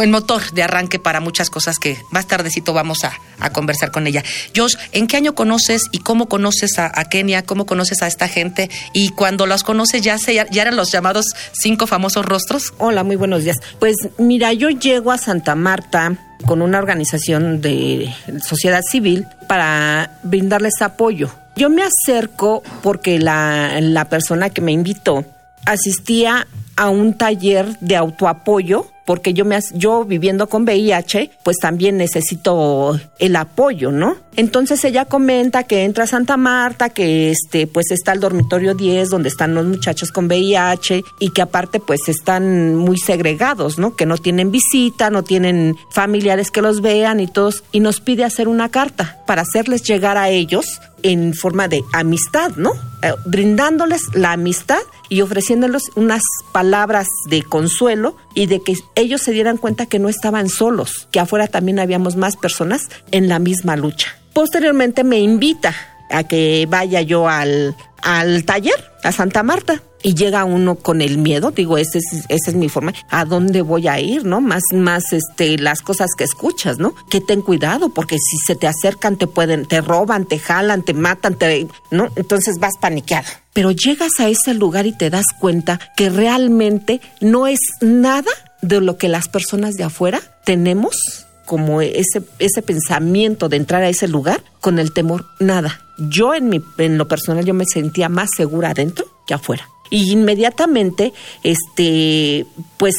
el 0.00 0.08
motor 0.08 0.52
de 0.52 0.62
arranque 0.62 0.98
para 0.98 1.20
muchas 1.20 1.50
cosas 1.50 1.78
que 1.78 1.98
más 2.10 2.26
tardecito 2.26 2.72
vamos 2.72 3.04
a, 3.04 3.12
conversar 3.52 3.90
con 3.90 4.06
ella. 4.06 4.22
Josh, 4.54 4.76
¿en 4.92 5.06
qué 5.06 5.16
año 5.16 5.34
conoces 5.34 5.88
y 5.92 5.98
cómo 5.98 6.28
conoces 6.28 6.78
a, 6.78 7.04
Kenia? 7.06 7.42
¿Cómo 7.42 7.66
conoces 7.66 8.02
a 8.02 8.06
esta 8.06 8.28
gente? 8.28 8.70
Y 8.92 9.10
cuando 9.10 9.46
los 9.46 9.64
conoces, 9.64 10.02
¿ya, 10.02 10.18
se, 10.18 10.34
ya 10.34 10.62
eran 10.62 10.76
los 10.76 10.92
llamados 10.92 11.26
cinco 11.52 11.86
famosos 11.86 12.24
rostros? 12.24 12.74
Hola, 12.78 13.02
muy 13.02 13.16
buenos 13.16 13.44
días. 13.44 13.56
Pues 13.78 13.96
mira, 14.18 14.52
yo 14.52 14.68
llego 14.68 15.10
a 15.10 15.18
Santa 15.18 15.54
Marta 15.54 16.18
con 16.46 16.62
una 16.62 16.78
organización 16.78 17.60
de 17.60 18.14
sociedad 18.46 18.82
civil 18.82 19.26
para 19.48 20.18
brindarles 20.22 20.80
apoyo 20.80 21.30
yo 21.56 21.70
me 21.70 21.82
acerco 21.82 22.62
porque 22.82 23.18
la, 23.18 23.80
la 23.80 24.06
persona 24.06 24.50
que 24.50 24.60
me 24.60 24.72
invitó 24.72 25.24
asistía 25.66 26.46
a 26.76 26.88
un 26.88 27.14
taller 27.14 27.78
de 27.80 27.96
autoapoyo 27.96 28.86
porque 29.10 29.34
yo 29.34 29.44
me 29.44 29.58
yo 29.74 30.04
viviendo 30.04 30.48
con 30.48 30.62
VIH, 30.62 31.32
pues 31.42 31.56
también 31.58 31.96
necesito 31.96 32.96
el 33.18 33.34
apoyo, 33.34 33.90
¿no? 33.90 34.16
Entonces 34.40 34.82
ella 34.86 35.04
comenta 35.04 35.64
que 35.64 35.84
entra 35.84 36.04
a 36.04 36.06
Santa 36.06 36.38
Marta, 36.38 36.88
que 36.88 37.30
este 37.30 37.66
pues 37.66 37.90
está 37.90 38.12
el 38.12 38.20
dormitorio 38.20 38.74
10 38.74 39.10
donde 39.10 39.28
están 39.28 39.54
los 39.54 39.66
muchachos 39.66 40.12
con 40.12 40.28
VIH 40.28 41.04
y 41.18 41.28
que 41.32 41.42
aparte 41.42 41.78
pues 41.78 42.08
están 42.08 42.74
muy 42.74 42.96
segregados, 42.96 43.78
¿no? 43.78 43.96
Que 43.96 44.06
no 44.06 44.16
tienen 44.16 44.50
visita, 44.50 45.10
no 45.10 45.24
tienen 45.24 45.76
familiares 45.90 46.50
que 46.50 46.62
los 46.62 46.80
vean 46.80 47.20
y 47.20 47.26
todos 47.26 47.64
y 47.70 47.80
nos 47.80 48.00
pide 48.00 48.24
hacer 48.24 48.48
una 48.48 48.70
carta 48.70 49.18
para 49.26 49.42
hacerles 49.42 49.82
llegar 49.82 50.16
a 50.16 50.30
ellos 50.30 50.80
en 51.02 51.34
forma 51.34 51.68
de 51.68 51.82
amistad, 51.92 52.52
¿no? 52.56 52.72
Eh, 53.02 53.12
brindándoles 53.26 54.04
la 54.14 54.32
amistad 54.32 54.80
y 55.10 55.20
ofreciéndoles 55.20 55.82
unas 55.96 56.22
palabras 56.52 57.08
de 57.28 57.42
consuelo 57.42 58.16
y 58.34 58.46
de 58.46 58.62
que 58.62 58.72
ellos 58.94 59.20
se 59.20 59.32
dieran 59.32 59.58
cuenta 59.58 59.84
que 59.84 59.98
no 59.98 60.08
estaban 60.08 60.48
solos, 60.48 61.08
que 61.12 61.20
afuera 61.20 61.46
también 61.46 61.78
habíamos 61.78 62.16
más 62.16 62.38
personas 62.38 62.88
en 63.10 63.28
la 63.28 63.38
misma 63.38 63.76
lucha. 63.76 64.16
Posteriormente 64.32 65.04
me 65.04 65.18
invita 65.18 65.74
a 66.10 66.24
que 66.24 66.66
vaya 66.68 67.00
yo 67.02 67.28
al, 67.28 67.76
al 68.02 68.44
taller, 68.44 68.90
a 69.02 69.12
Santa 69.12 69.42
Marta 69.42 69.82
y 70.02 70.14
llega 70.14 70.44
uno 70.44 70.76
con 70.76 71.02
el 71.02 71.18
miedo, 71.18 71.50
digo, 71.50 71.76
esa 71.78 71.98
es, 71.98 72.24
esa 72.28 72.50
es 72.50 72.54
mi 72.54 72.68
forma, 72.68 72.94
¿a 73.10 73.24
dónde 73.24 73.62
voy 73.62 73.88
a 73.88 74.00
ir, 74.00 74.24
no? 74.24 74.40
Más, 74.40 74.62
más, 74.72 75.12
este, 75.12 75.58
las 75.58 75.82
cosas 75.82 76.10
que 76.16 76.24
escuchas, 76.24 76.78
¿no? 76.78 76.94
Que 77.10 77.20
ten 77.20 77.42
cuidado, 77.42 77.92
porque 77.92 78.16
si 78.18 78.38
se 78.46 78.56
te 78.56 78.66
acercan 78.66 79.16
te 79.16 79.26
pueden, 79.26 79.66
te 79.66 79.80
roban, 79.80 80.26
te 80.26 80.38
jalan, 80.38 80.82
te 80.82 80.94
matan, 80.94 81.34
te, 81.34 81.66
¿no? 81.90 82.08
Entonces 82.16 82.58
vas 82.58 82.74
paniqueado. 82.80 83.28
Pero 83.52 83.72
llegas 83.72 84.12
a 84.20 84.28
ese 84.28 84.54
lugar 84.54 84.86
y 84.86 84.92
te 84.92 85.10
das 85.10 85.26
cuenta 85.38 85.78
que 85.96 86.08
realmente 86.08 87.00
no 87.20 87.46
es 87.46 87.60
nada 87.80 88.30
de 88.62 88.80
lo 88.80 88.96
que 88.96 89.08
las 89.08 89.28
personas 89.28 89.74
de 89.74 89.84
afuera 89.84 90.20
tenemos 90.44 91.26
como 91.50 91.82
ese, 91.82 92.22
ese 92.38 92.62
pensamiento 92.62 93.48
de 93.48 93.56
entrar 93.56 93.82
a 93.82 93.88
ese 93.88 94.06
lugar 94.06 94.40
con 94.60 94.78
el 94.78 94.92
temor, 94.92 95.26
nada. 95.40 95.80
Yo 95.98 96.32
en, 96.32 96.48
mi, 96.48 96.62
en 96.78 96.96
lo 96.96 97.08
personal 97.08 97.44
yo 97.44 97.54
me 97.54 97.64
sentía 97.66 98.08
más 98.08 98.30
segura 98.36 98.70
adentro 98.70 99.04
que 99.26 99.34
afuera. 99.34 99.68
Y 99.90 100.12
inmediatamente 100.12 101.12
este 101.42 102.46
pues 102.76 102.94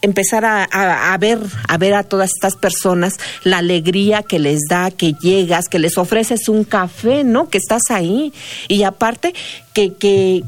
empezar 0.00 0.42
a, 0.46 1.18
ver 1.20 1.38
a 1.68 1.76
ver 1.76 1.92
a 1.92 2.02
todas 2.02 2.30
estas 2.34 2.56
personas 2.56 3.18
la 3.44 3.58
alegría 3.58 4.22
que 4.22 4.38
les 4.38 4.60
da 4.70 4.90
que 4.90 5.12
llegas 5.12 5.68
que 5.68 5.78
les 5.78 5.98
ofreces 5.98 6.48
un 6.48 6.64
café 6.64 7.24
no 7.24 7.50
que 7.50 7.58
estás 7.58 7.82
ahí. 7.90 8.32
Y 8.68 8.84
aparte 8.84 9.34
que 9.74 9.92
que, 9.92 10.44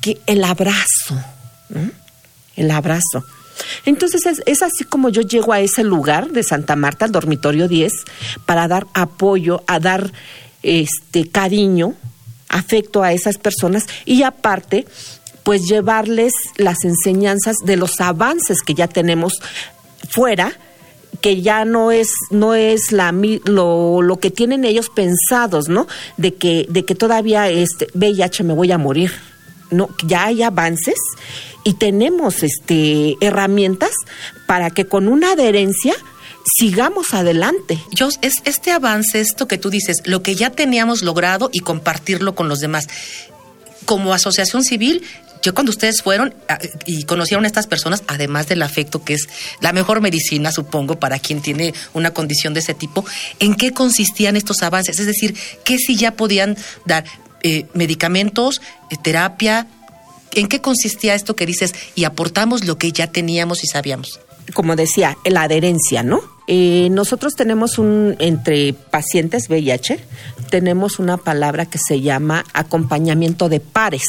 que 0.00 0.20
el 0.26 0.44
abrazo 0.44 1.16
el 2.54 2.70
abrazo 2.70 3.24
entonces 3.84 4.26
es, 4.26 4.42
es, 4.46 4.62
así 4.62 4.84
como 4.84 5.08
yo 5.08 5.22
llego 5.22 5.52
a 5.52 5.60
ese 5.60 5.84
lugar 5.84 6.30
de 6.30 6.42
Santa 6.42 6.76
Marta, 6.76 7.04
al 7.04 7.12
dormitorio 7.12 7.68
10, 7.68 7.92
para 8.46 8.68
dar 8.68 8.86
apoyo, 8.94 9.62
a 9.66 9.80
dar 9.80 10.12
este 10.62 11.28
cariño, 11.28 11.94
afecto 12.48 13.02
a 13.02 13.12
esas 13.12 13.38
personas 13.38 13.86
y 14.04 14.22
aparte 14.22 14.86
pues 15.42 15.66
llevarles 15.66 16.32
las 16.56 16.84
enseñanzas 16.84 17.56
de 17.64 17.76
los 17.76 18.00
avances 18.00 18.62
que 18.62 18.74
ya 18.74 18.88
tenemos 18.88 19.34
fuera 20.08 20.52
que 21.20 21.42
ya 21.42 21.64
no 21.64 21.92
es 21.92 22.08
no 22.30 22.54
es 22.54 22.92
la 22.92 23.12
lo, 23.12 24.02
lo 24.02 24.16
que 24.18 24.30
tienen 24.30 24.64
ellos 24.64 24.90
pensados, 24.90 25.68
¿no? 25.68 25.86
De 26.16 26.34
que 26.34 26.66
de 26.68 26.84
que 26.84 26.94
todavía 26.94 27.48
este 27.48 27.88
VIH 27.94 28.44
me 28.44 28.54
voy 28.54 28.72
a 28.72 28.78
morir. 28.78 29.12
No, 29.70 29.88
ya 30.04 30.26
hay 30.26 30.42
avances 30.42 30.98
y 31.64 31.74
tenemos 31.74 32.42
este 32.42 33.16
herramientas 33.20 33.92
para 34.46 34.70
que 34.70 34.86
con 34.86 35.08
una 35.08 35.32
adherencia 35.32 35.94
sigamos 36.56 37.14
adelante. 37.14 37.78
Yo, 37.90 38.08
es 38.20 38.34
este 38.44 38.70
avance, 38.70 39.20
esto 39.20 39.48
que 39.48 39.58
tú 39.58 39.70
dices, 39.70 40.02
lo 40.04 40.22
que 40.22 40.34
ya 40.34 40.50
teníamos 40.50 41.02
logrado 41.02 41.48
y 41.52 41.60
compartirlo 41.60 42.34
con 42.34 42.48
los 42.48 42.60
demás. 42.60 42.88
Como 43.86 44.14
asociación 44.14 44.64
civil, 44.64 45.02
yo 45.42 45.52
cuando 45.52 45.70
ustedes 45.70 46.00
fueron 46.00 46.34
ah, 46.48 46.58
y 46.86 47.04
conocieron 47.04 47.44
a 47.44 47.48
estas 47.48 47.66
personas, 47.66 48.02
además 48.06 48.48
del 48.48 48.62
afecto, 48.62 49.04
que 49.04 49.14
es 49.14 49.28
la 49.60 49.72
mejor 49.72 50.00
medicina, 50.00 50.52
supongo, 50.52 50.98
para 50.98 51.18
quien 51.18 51.42
tiene 51.42 51.74
una 51.92 52.12
condición 52.12 52.54
de 52.54 52.60
ese 52.60 52.72
tipo, 52.72 53.04
¿en 53.40 53.54
qué 53.54 53.72
consistían 53.72 54.36
estos 54.36 54.62
avances? 54.62 54.98
Es 54.98 55.06
decir, 55.06 55.36
¿qué 55.64 55.78
si 55.78 55.96
ya 55.96 56.12
podían 56.12 56.56
dar 56.86 57.04
eh, 57.42 57.66
medicamentos, 57.74 58.62
eh, 58.90 58.96
terapia? 59.02 59.66
¿En 60.34 60.48
qué 60.48 60.60
consistía 60.60 61.14
esto 61.14 61.36
que 61.36 61.46
dices? 61.46 61.74
Y 61.94 62.04
aportamos 62.04 62.64
lo 62.64 62.78
que 62.78 62.92
ya 62.92 63.06
teníamos 63.06 63.64
y 63.64 63.66
sabíamos. 63.66 64.20
Como 64.52 64.76
decía, 64.76 65.16
la 65.24 65.42
adherencia, 65.42 66.02
¿no? 66.02 66.20
Eh, 66.46 66.88
nosotros 66.90 67.34
tenemos 67.34 67.78
un, 67.78 68.16
entre 68.18 68.74
pacientes 68.74 69.48
VIH, 69.48 69.98
tenemos 70.50 70.98
una 70.98 71.16
palabra 71.16 71.66
que 71.66 71.78
se 71.78 72.02
llama 72.02 72.44
acompañamiento 72.52 73.48
de 73.48 73.60
pares 73.60 74.04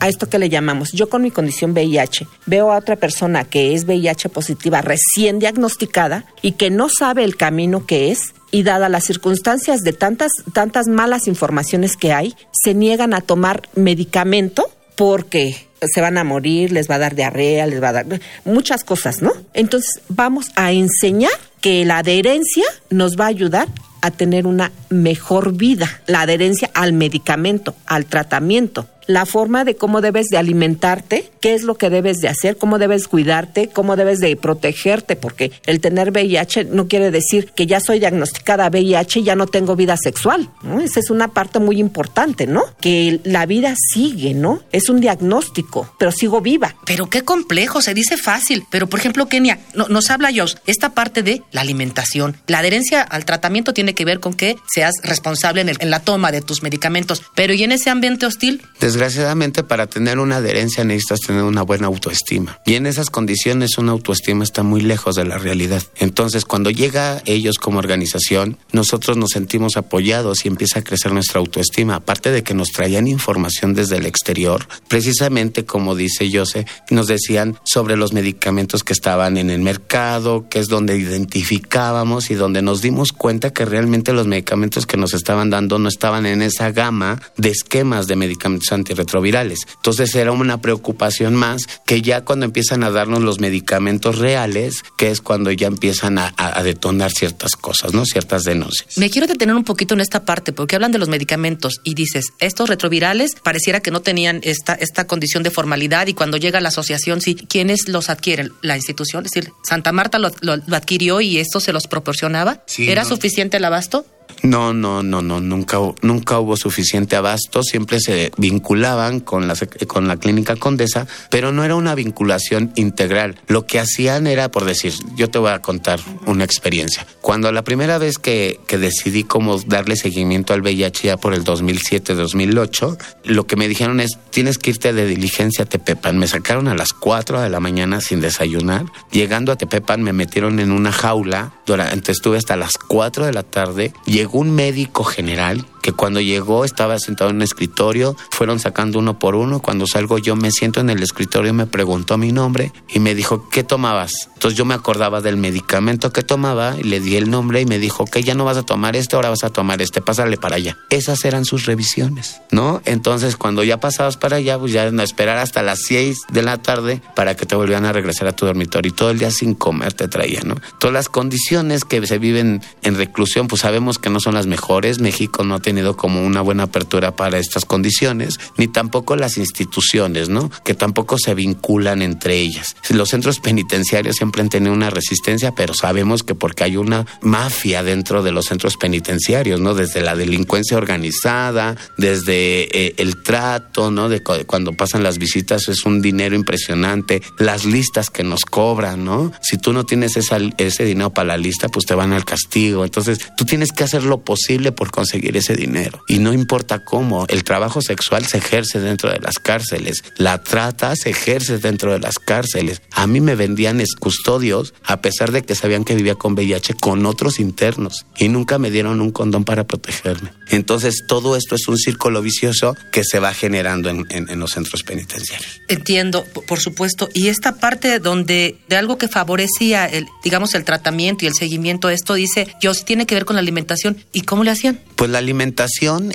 a 0.00 0.08
esto 0.08 0.28
que 0.28 0.38
le 0.38 0.48
llamamos, 0.48 0.92
yo 0.92 1.08
con 1.08 1.22
mi 1.22 1.30
condición 1.30 1.72
VIH, 1.72 2.26
veo 2.46 2.72
a 2.72 2.78
otra 2.78 2.96
persona 2.96 3.44
que 3.44 3.74
es 3.74 3.84
VIH 3.84 4.28
positiva 4.28 4.80
recién 4.80 5.38
diagnosticada 5.38 6.24
y 6.42 6.52
que 6.52 6.70
no 6.70 6.88
sabe 6.88 7.24
el 7.24 7.36
camino 7.36 7.84
que 7.84 8.10
es 8.10 8.34
y 8.50 8.62
dadas 8.62 8.90
las 8.90 9.04
circunstancias 9.04 9.82
de 9.82 9.92
tantas 9.92 10.32
tantas 10.52 10.86
malas 10.86 11.26
informaciones 11.26 11.96
que 11.96 12.12
hay, 12.12 12.34
se 12.52 12.74
niegan 12.74 13.12
a 13.12 13.20
tomar 13.20 13.68
medicamento 13.74 14.70
porque 14.98 15.54
se 15.80 16.00
van 16.00 16.18
a 16.18 16.24
morir, 16.24 16.72
les 16.72 16.90
va 16.90 16.96
a 16.96 16.98
dar 16.98 17.14
diarrea, 17.14 17.68
les 17.68 17.80
va 17.80 17.90
a 17.90 17.92
dar 17.92 18.06
muchas 18.44 18.82
cosas, 18.82 19.22
¿no? 19.22 19.32
Entonces, 19.54 20.02
vamos 20.08 20.50
a 20.56 20.72
enseñar 20.72 21.30
que 21.60 21.84
la 21.84 21.98
adherencia 21.98 22.64
nos 22.90 23.16
va 23.16 23.26
a 23.26 23.28
ayudar 23.28 23.68
a 24.02 24.10
tener 24.10 24.48
una 24.48 24.72
mejor 24.88 25.56
vida, 25.56 26.02
la 26.06 26.22
adherencia 26.22 26.68
al 26.74 26.94
medicamento, 26.94 27.76
al 27.86 28.06
tratamiento, 28.06 28.88
la 29.08 29.26
forma 29.26 29.64
de 29.64 29.74
cómo 29.74 30.00
debes 30.00 30.26
de 30.26 30.36
alimentarte, 30.36 31.32
qué 31.40 31.54
es 31.54 31.62
lo 31.62 31.76
que 31.76 31.90
debes 31.90 32.18
de 32.18 32.28
hacer, 32.28 32.58
cómo 32.58 32.78
debes 32.78 33.08
cuidarte, 33.08 33.68
cómo 33.68 33.96
debes 33.96 34.18
de 34.20 34.36
protegerte, 34.36 35.16
porque 35.16 35.50
el 35.66 35.80
tener 35.80 36.10
VIH 36.10 36.66
no 36.66 36.88
quiere 36.88 37.10
decir 37.10 37.50
que 37.56 37.66
ya 37.66 37.80
soy 37.80 38.00
diagnosticada 38.00 38.68
VIH 38.68 39.20
y 39.20 39.22
ya 39.24 39.34
no 39.34 39.46
tengo 39.46 39.76
vida 39.76 39.96
sexual. 39.96 40.50
Esa 40.82 41.00
es 41.00 41.10
una 41.10 41.28
parte 41.28 41.58
muy 41.58 41.80
importante, 41.80 42.46
¿no? 42.46 42.64
Que 42.80 43.20
la 43.24 43.46
vida 43.46 43.74
sigue, 43.92 44.34
¿no? 44.34 44.62
Es 44.72 44.90
un 44.90 45.00
diagnóstico, 45.00 45.90
pero 45.98 46.12
sigo 46.12 46.42
viva. 46.42 46.76
Pero 46.84 47.08
qué 47.08 47.22
complejo, 47.22 47.80
se 47.80 47.94
dice 47.94 48.18
fácil. 48.18 48.64
Pero, 48.70 48.88
por 48.88 49.00
ejemplo, 49.00 49.26
Kenia, 49.26 49.58
nos 49.72 50.10
habla 50.10 50.30
Jos, 50.36 50.58
esta 50.66 50.90
parte 50.90 51.22
de 51.22 51.42
la 51.50 51.62
alimentación. 51.62 52.36
La 52.46 52.58
adherencia 52.58 53.00
al 53.00 53.24
tratamiento 53.24 53.72
tiene 53.72 53.94
que 53.94 54.04
ver 54.04 54.20
con 54.20 54.34
que 54.34 54.56
seas 54.70 54.92
responsable 55.02 55.62
en, 55.62 55.70
en 55.78 55.90
la 55.90 56.00
toma 56.00 56.30
de 56.30 56.42
tus 56.42 56.62
medicamentos. 56.62 57.22
Pero, 57.34 57.54
¿y 57.54 57.62
en 57.62 57.72
ese 57.72 57.88
ambiente 57.88 58.26
hostil? 58.26 58.62
Desgraciadamente, 58.98 59.62
para 59.62 59.86
tener 59.86 60.18
una 60.18 60.38
adherencia 60.38 60.82
necesitas 60.82 61.20
tener 61.20 61.44
una 61.44 61.62
buena 61.62 61.86
autoestima. 61.86 62.58
Y 62.66 62.74
en 62.74 62.84
esas 62.84 63.10
condiciones 63.10 63.78
una 63.78 63.92
autoestima 63.92 64.42
está 64.42 64.64
muy 64.64 64.80
lejos 64.80 65.14
de 65.14 65.24
la 65.24 65.38
realidad. 65.38 65.84
Entonces, 65.98 66.44
cuando 66.44 66.70
llega 66.70 67.22
ellos 67.24 67.58
como 67.58 67.78
organización, 67.78 68.58
nosotros 68.72 69.16
nos 69.16 69.30
sentimos 69.30 69.76
apoyados 69.76 70.44
y 70.44 70.48
empieza 70.48 70.80
a 70.80 70.82
crecer 70.82 71.12
nuestra 71.12 71.38
autoestima. 71.38 71.94
Aparte 71.94 72.32
de 72.32 72.42
que 72.42 72.54
nos 72.54 72.72
traían 72.72 73.06
información 73.06 73.72
desde 73.72 73.98
el 73.98 74.04
exterior, 74.04 74.66
precisamente 74.88 75.64
como 75.64 75.94
dice 75.94 76.28
Jose, 76.36 76.66
nos 76.90 77.06
decían 77.06 77.56
sobre 77.62 77.96
los 77.96 78.12
medicamentos 78.12 78.82
que 78.82 78.94
estaban 78.94 79.36
en 79.36 79.50
el 79.50 79.60
mercado, 79.60 80.48
que 80.48 80.58
es 80.58 80.66
donde 80.66 80.98
identificábamos 80.98 82.32
y 82.32 82.34
donde 82.34 82.62
nos 82.62 82.82
dimos 82.82 83.12
cuenta 83.12 83.52
que 83.52 83.64
realmente 83.64 84.12
los 84.12 84.26
medicamentos 84.26 84.86
que 84.86 84.96
nos 84.96 85.14
estaban 85.14 85.50
dando 85.50 85.78
no 85.78 85.88
estaban 85.88 86.26
en 86.26 86.42
esa 86.42 86.72
gama 86.72 87.22
de 87.36 87.50
esquemas 87.50 88.08
de 88.08 88.16
medicamentos 88.16 88.72
anti 88.72 88.87
retrovirales. 88.94 89.60
Entonces 89.76 90.14
era 90.14 90.32
una 90.32 90.60
preocupación 90.60 91.34
más 91.34 91.66
que 91.86 92.02
ya 92.02 92.24
cuando 92.24 92.46
empiezan 92.46 92.84
a 92.84 92.90
darnos 92.90 93.22
los 93.22 93.40
medicamentos 93.40 94.18
reales, 94.18 94.84
que 94.96 95.10
es 95.10 95.20
cuando 95.20 95.50
ya 95.52 95.66
empiezan 95.66 96.18
a, 96.18 96.32
detonar 96.62 97.10
ciertas 97.12 97.56
cosas, 97.56 97.94
¿no? 97.94 98.04
Ciertas 98.04 98.42
denuncias. 98.44 98.98
Me 98.98 99.10
quiero 99.10 99.26
detener 99.26 99.54
un 99.54 99.64
poquito 99.64 99.94
en 99.94 100.00
esta 100.00 100.24
parte, 100.24 100.52
porque 100.52 100.76
hablan 100.76 100.92
de 100.92 100.98
los 100.98 101.08
medicamentos 101.08 101.80
y 101.84 101.94
dices, 101.94 102.32
estos 102.40 102.68
retrovirales 102.68 103.36
pareciera 103.42 103.80
que 103.80 103.90
no 103.90 104.00
tenían 104.00 104.40
esta, 104.42 104.74
esta 104.74 105.06
condición 105.06 105.42
de 105.42 105.50
formalidad 105.50 106.06
y 106.06 106.14
cuando 106.14 106.36
llega 106.36 106.60
la 106.60 106.68
asociación, 106.68 107.20
sí, 107.20 107.34
¿quiénes 107.34 107.88
los 107.88 108.10
adquieren? 108.10 108.52
La 108.60 108.76
institución, 108.76 109.24
es 109.24 109.30
decir, 109.32 109.52
Santa 109.62 109.92
Marta 109.92 110.18
lo, 110.18 110.28
adquirió 110.72 111.20
y 111.20 111.38
esto 111.38 111.60
se 111.60 111.72
los 111.72 111.86
proporcionaba. 111.86 112.64
¿Era 112.78 113.04
suficiente 113.04 113.56
el 113.56 113.64
abasto? 113.64 114.04
No, 114.42 114.72
no, 114.72 115.02
no, 115.02 115.20
no, 115.20 115.40
nunca, 115.40 115.78
nunca 116.02 116.38
hubo 116.38 116.56
suficiente 116.56 117.16
abasto, 117.16 117.62
siempre 117.62 117.98
se 118.00 118.30
vinculaban 118.36 119.20
con 119.20 119.48
la, 119.48 119.54
con 119.86 120.06
la 120.06 120.16
clínica 120.16 120.54
Condesa, 120.54 121.06
pero 121.30 121.52
no 121.52 121.64
era 121.64 121.74
una 121.74 121.94
vinculación 121.94 122.72
integral. 122.76 123.40
Lo 123.48 123.66
que 123.66 123.80
hacían 123.80 124.26
era, 124.26 124.50
por 124.50 124.64
decir, 124.64 124.92
yo 125.16 125.28
te 125.28 125.38
voy 125.38 125.50
a 125.50 125.60
contar 125.60 125.98
una 126.26 126.44
experiencia. 126.44 127.06
Cuando 127.20 127.50
la 127.50 127.62
primera 127.62 127.98
vez 127.98 128.18
que, 128.18 128.60
que 128.66 128.78
decidí 128.78 129.24
cómo 129.24 129.58
darle 129.58 129.96
seguimiento 129.96 130.54
al 130.54 130.62
VIH 130.62 131.08
ya 131.08 131.16
por 131.16 131.34
el 131.34 131.44
2007-2008, 131.44 132.96
lo 133.24 133.46
que 133.46 133.56
me 133.56 133.66
dijeron 133.66 134.00
es, 134.00 134.18
tienes 134.30 134.58
que 134.58 134.70
irte 134.70 134.92
de 134.92 135.06
diligencia 135.06 135.64
a 135.64 135.68
Tepepan. 135.68 136.16
Me 136.16 136.28
sacaron 136.28 136.68
a 136.68 136.74
las 136.74 136.92
4 136.92 137.40
de 137.40 137.50
la 137.50 137.60
mañana 137.60 138.00
sin 138.00 138.20
desayunar. 138.20 138.86
Llegando 139.10 139.50
a 139.50 139.56
Tepepan 139.56 140.02
me 140.02 140.12
metieron 140.12 140.60
en 140.60 140.70
una 140.70 140.92
jaula, 140.92 141.52
durante 141.66 142.12
estuve 142.12 142.38
hasta 142.38 142.56
las 142.56 142.78
4 142.78 143.26
de 143.26 143.32
la 143.32 143.42
tarde, 143.42 143.92
llegó 144.06 144.27
un 144.32 144.50
médico 144.50 145.04
general 145.04 145.64
que 145.88 145.94
cuando 145.94 146.20
llegó 146.20 146.66
estaba 146.66 146.98
sentado 146.98 147.30
en 147.30 147.36
un 147.36 147.42
escritorio, 147.42 148.14
fueron 148.30 148.58
sacando 148.58 148.98
uno 148.98 149.18
por 149.18 149.34
uno, 149.34 149.60
cuando 149.60 149.86
salgo 149.86 150.18
yo 150.18 150.36
me 150.36 150.50
siento 150.50 150.80
en 150.80 150.90
el 150.90 151.02
escritorio, 151.02 151.54
me 151.54 151.64
preguntó 151.64 152.18
mi 152.18 152.30
nombre 152.30 152.74
y 152.90 152.98
me 152.98 153.14
dijo, 153.14 153.48
¿qué 153.48 153.64
tomabas? 153.64 154.28
Entonces 154.34 154.58
yo 154.58 154.66
me 154.66 154.74
acordaba 154.74 155.22
del 155.22 155.38
medicamento 155.38 156.12
que 156.12 156.22
tomaba 156.22 156.76
y 156.78 156.82
le 156.82 157.00
di 157.00 157.16
el 157.16 157.30
nombre 157.30 157.62
y 157.62 157.64
me 157.64 157.78
dijo, 157.78 158.04
que 158.04 158.22
ya 158.22 158.34
no 158.34 158.44
vas 158.44 158.58
a 158.58 158.64
tomar 158.64 158.96
este, 158.96 159.16
ahora 159.16 159.30
vas 159.30 159.44
a 159.44 159.50
tomar 159.50 159.80
este, 159.80 160.02
pásale 160.02 160.36
para 160.36 160.56
allá. 160.56 160.76
Esas 160.90 161.24
eran 161.24 161.46
sus 161.46 161.64
revisiones, 161.64 162.42
¿no? 162.50 162.82
Entonces 162.84 163.38
cuando 163.38 163.64
ya 163.64 163.80
pasabas 163.80 164.18
para 164.18 164.36
allá, 164.36 164.58
pues 164.58 164.72
ya 164.72 164.90
no 164.90 165.02
esperar 165.02 165.38
hasta 165.38 165.62
las 165.62 165.80
6 165.84 166.18
de 166.30 166.42
la 166.42 166.58
tarde 166.58 167.00
para 167.16 167.34
que 167.34 167.46
te 167.46 167.56
volvieran 167.56 167.86
a 167.86 167.94
regresar 167.94 168.28
a 168.28 168.32
tu 168.32 168.44
dormitorio 168.44 168.90
y 168.90 168.92
todo 168.92 169.08
el 169.08 169.18
día 169.18 169.30
sin 169.30 169.54
comer 169.54 169.94
te 169.94 170.06
traía, 170.06 170.42
¿no? 170.44 170.56
Todas 170.78 170.92
las 170.92 171.08
condiciones 171.08 171.86
que 171.86 172.06
se 172.06 172.18
viven 172.18 172.60
en 172.82 172.96
reclusión, 172.96 173.48
pues 173.48 173.62
sabemos 173.62 173.98
que 173.98 174.10
no 174.10 174.20
son 174.20 174.34
las 174.34 174.46
mejores. 174.46 175.00
México 175.00 175.44
no 175.44 175.54
ha 175.54 175.60
como 175.96 176.24
una 176.24 176.40
buena 176.40 176.64
apertura 176.64 177.16
para 177.16 177.38
estas 177.38 177.64
condiciones, 177.64 178.38
ni 178.56 178.68
tampoco 178.68 179.16
las 179.16 179.38
instituciones, 179.38 180.28
¿no? 180.28 180.50
Que 180.64 180.74
tampoco 180.74 181.16
se 181.18 181.34
vinculan 181.34 182.02
entre 182.02 182.38
ellas. 182.38 182.76
Los 182.90 183.10
centros 183.10 183.40
penitenciarios 183.40 184.16
siempre 184.16 184.42
han 184.42 184.48
tenido 184.48 184.72
una 184.72 184.90
resistencia, 184.90 185.54
pero 185.54 185.74
sabemos 185.74 186.22
que 186.22 186.34
porque 186.34 186.64
hay 186.64 186.76
una 186.76 187.06
mafia 187.22 187.82
dentro 187.82 188.22
de 188.22 188.32
los 188.32 188.46
centros 188.46 188.76
penitenciarios, 188.76 189.60
¿no? 189.60 189.74
Desde 189.74 190.00
la 190.00 190.16
delincuencia 190.16 190.76
organizada, 190.76 191.76
desde 191.96 192.86
eh, 192.86 192.94
el 192.98 193.22
trato, 193.22 193.90
¿no? 193.90 194.08
De 194.08 194.22
cuando 194.22 194.72
pasan 194.72 195.02
las 195.02 195.18
visitas 195.18 195.68
es 195.68 195.84
un 195.84 196.02
dinero 196.02 196.34
impresionante, 196.34 197.22
las 197.38 197.64
listas 197.64 198.10
que 198.10 198.22
nos 198.22 198.44
cobran, 198.44 199.04
¿no? 199.04 199.32
Si 199.42 199.58
tú 199.58 199.72
no 199.72 199.84
tienes 199.84 200.16
esa, 200.16 200.38
ese 200.58 200.84
dinero 200.84 201.10
para 201.10 201.28
la 201.28 201.36
lista, 201.36 201.68
pues 201.68 201.86
te 201.86 201.94
van 201.94 202.12
al 202.12 202.24
castigo. 202.24 202.84
Entonces, 202.84 203.20
tú 203.36 203.44
tienes 203.44 203.72
que 203.72 203.84
hacer 203.84 204.04
lo 204.04 204.20
posible 204.20 204.72
por 204.72 204.90
conseguir 204.90 205.36
ese 205.36 205.54
dinero. 205.58 206.02
Y 206.08 206.18
no 206.18 206.32
importa 206.32 206.84
cómo, 206.84 207.26
el 207.28 207.44
trabajo 207.44 207.82
sexual 207.82 208.26
se 208.26 208.38
ejerce 208.38 208.80
dentro 208.80 209.10
de 209.10 209.20
las 209.20 209.38
cárceles, 209.38 210.04
la 210.16 210.42
trata 210.42 210.96
se 210.96 211.10
ejerce 211.10 211.58
dentro 211.58 211.92
de 211.92 212.00
las 212.00 212.18
cárceles. 212.18 212.82
A 212.92 213.06
mí 213.06 213.20
me 213.20 213.34
vendían 213.34 213.78
custodios 213.98 214.74
a 214.84 215.00
pesar 215.00 215.32
de 215.32 215.42
que 215.42 215.54
sabían 215.54 215.84
que 215.84 215.94
vivía 215.94 216.14
con 216.14 216.34
VIH 216.34 216.74
con 216.74 217.06
otros 217.06 217.38
internos 217.38 218.06
y 218.16 218.28
nunca 218.28 218.58
me 218.58 218.70
dieron 218.70 219.00
un 219.00 219.12
condón 219.12 219.44
para 219.44 219.66
protegerme. 219.66 220.32
Entonces, 220.50 221.04
todo 221.06 221.36
esto 221.36 221.54
es 221.54 221.68
un 221.68 221.76
círculo 221.76 222.22
vicioso 222.22 222.74
que 222.92 223.04
se 223.04 223.18
va 223.18 223.34
generando 223.34 223.90
en, 223.90 224.06
en 224.10 224.38
los 224.38 224.52
centros 224.52 224.82
penitenciarios. 224.82 225.60
Entiendo, 225.68 226.24
por 226.46 226.60
supuesto. 226.60 227.08
Y 227.14 227.28
esta 227.28 227.56
parte 227.56 227.98
donde 227.98 228.56
de 228.68 228.76
algo 228.76 228.98
que 228.98 229.08
favorecía 229.08 229.86
el, 229.86 230.06
digamos, 230.22 230.54
el 230.54 230.64
tratamiento 230.64 231.24
y 231.24 231.28
el 231.28 231.34
seguimiento, 231.34 231.90
esto 231.90 232.14
dice, 232.14 232.48
yo 232.60 232.74
sí 232.74 232.84
tiene 232.84 233.06
que 233.06 233.14
ver 233.14 233.24
con 233.24 233.36
la 233.36 233.40
alimentación. 233.40 233.96
¿Y 234.12 234.22
cómo 234.22 234.44
le 234.44 234.50
hacían? 234.50 234.80
Pues 234.96 235.10
la 235.10 235.18
alimentación, 235.18 235.47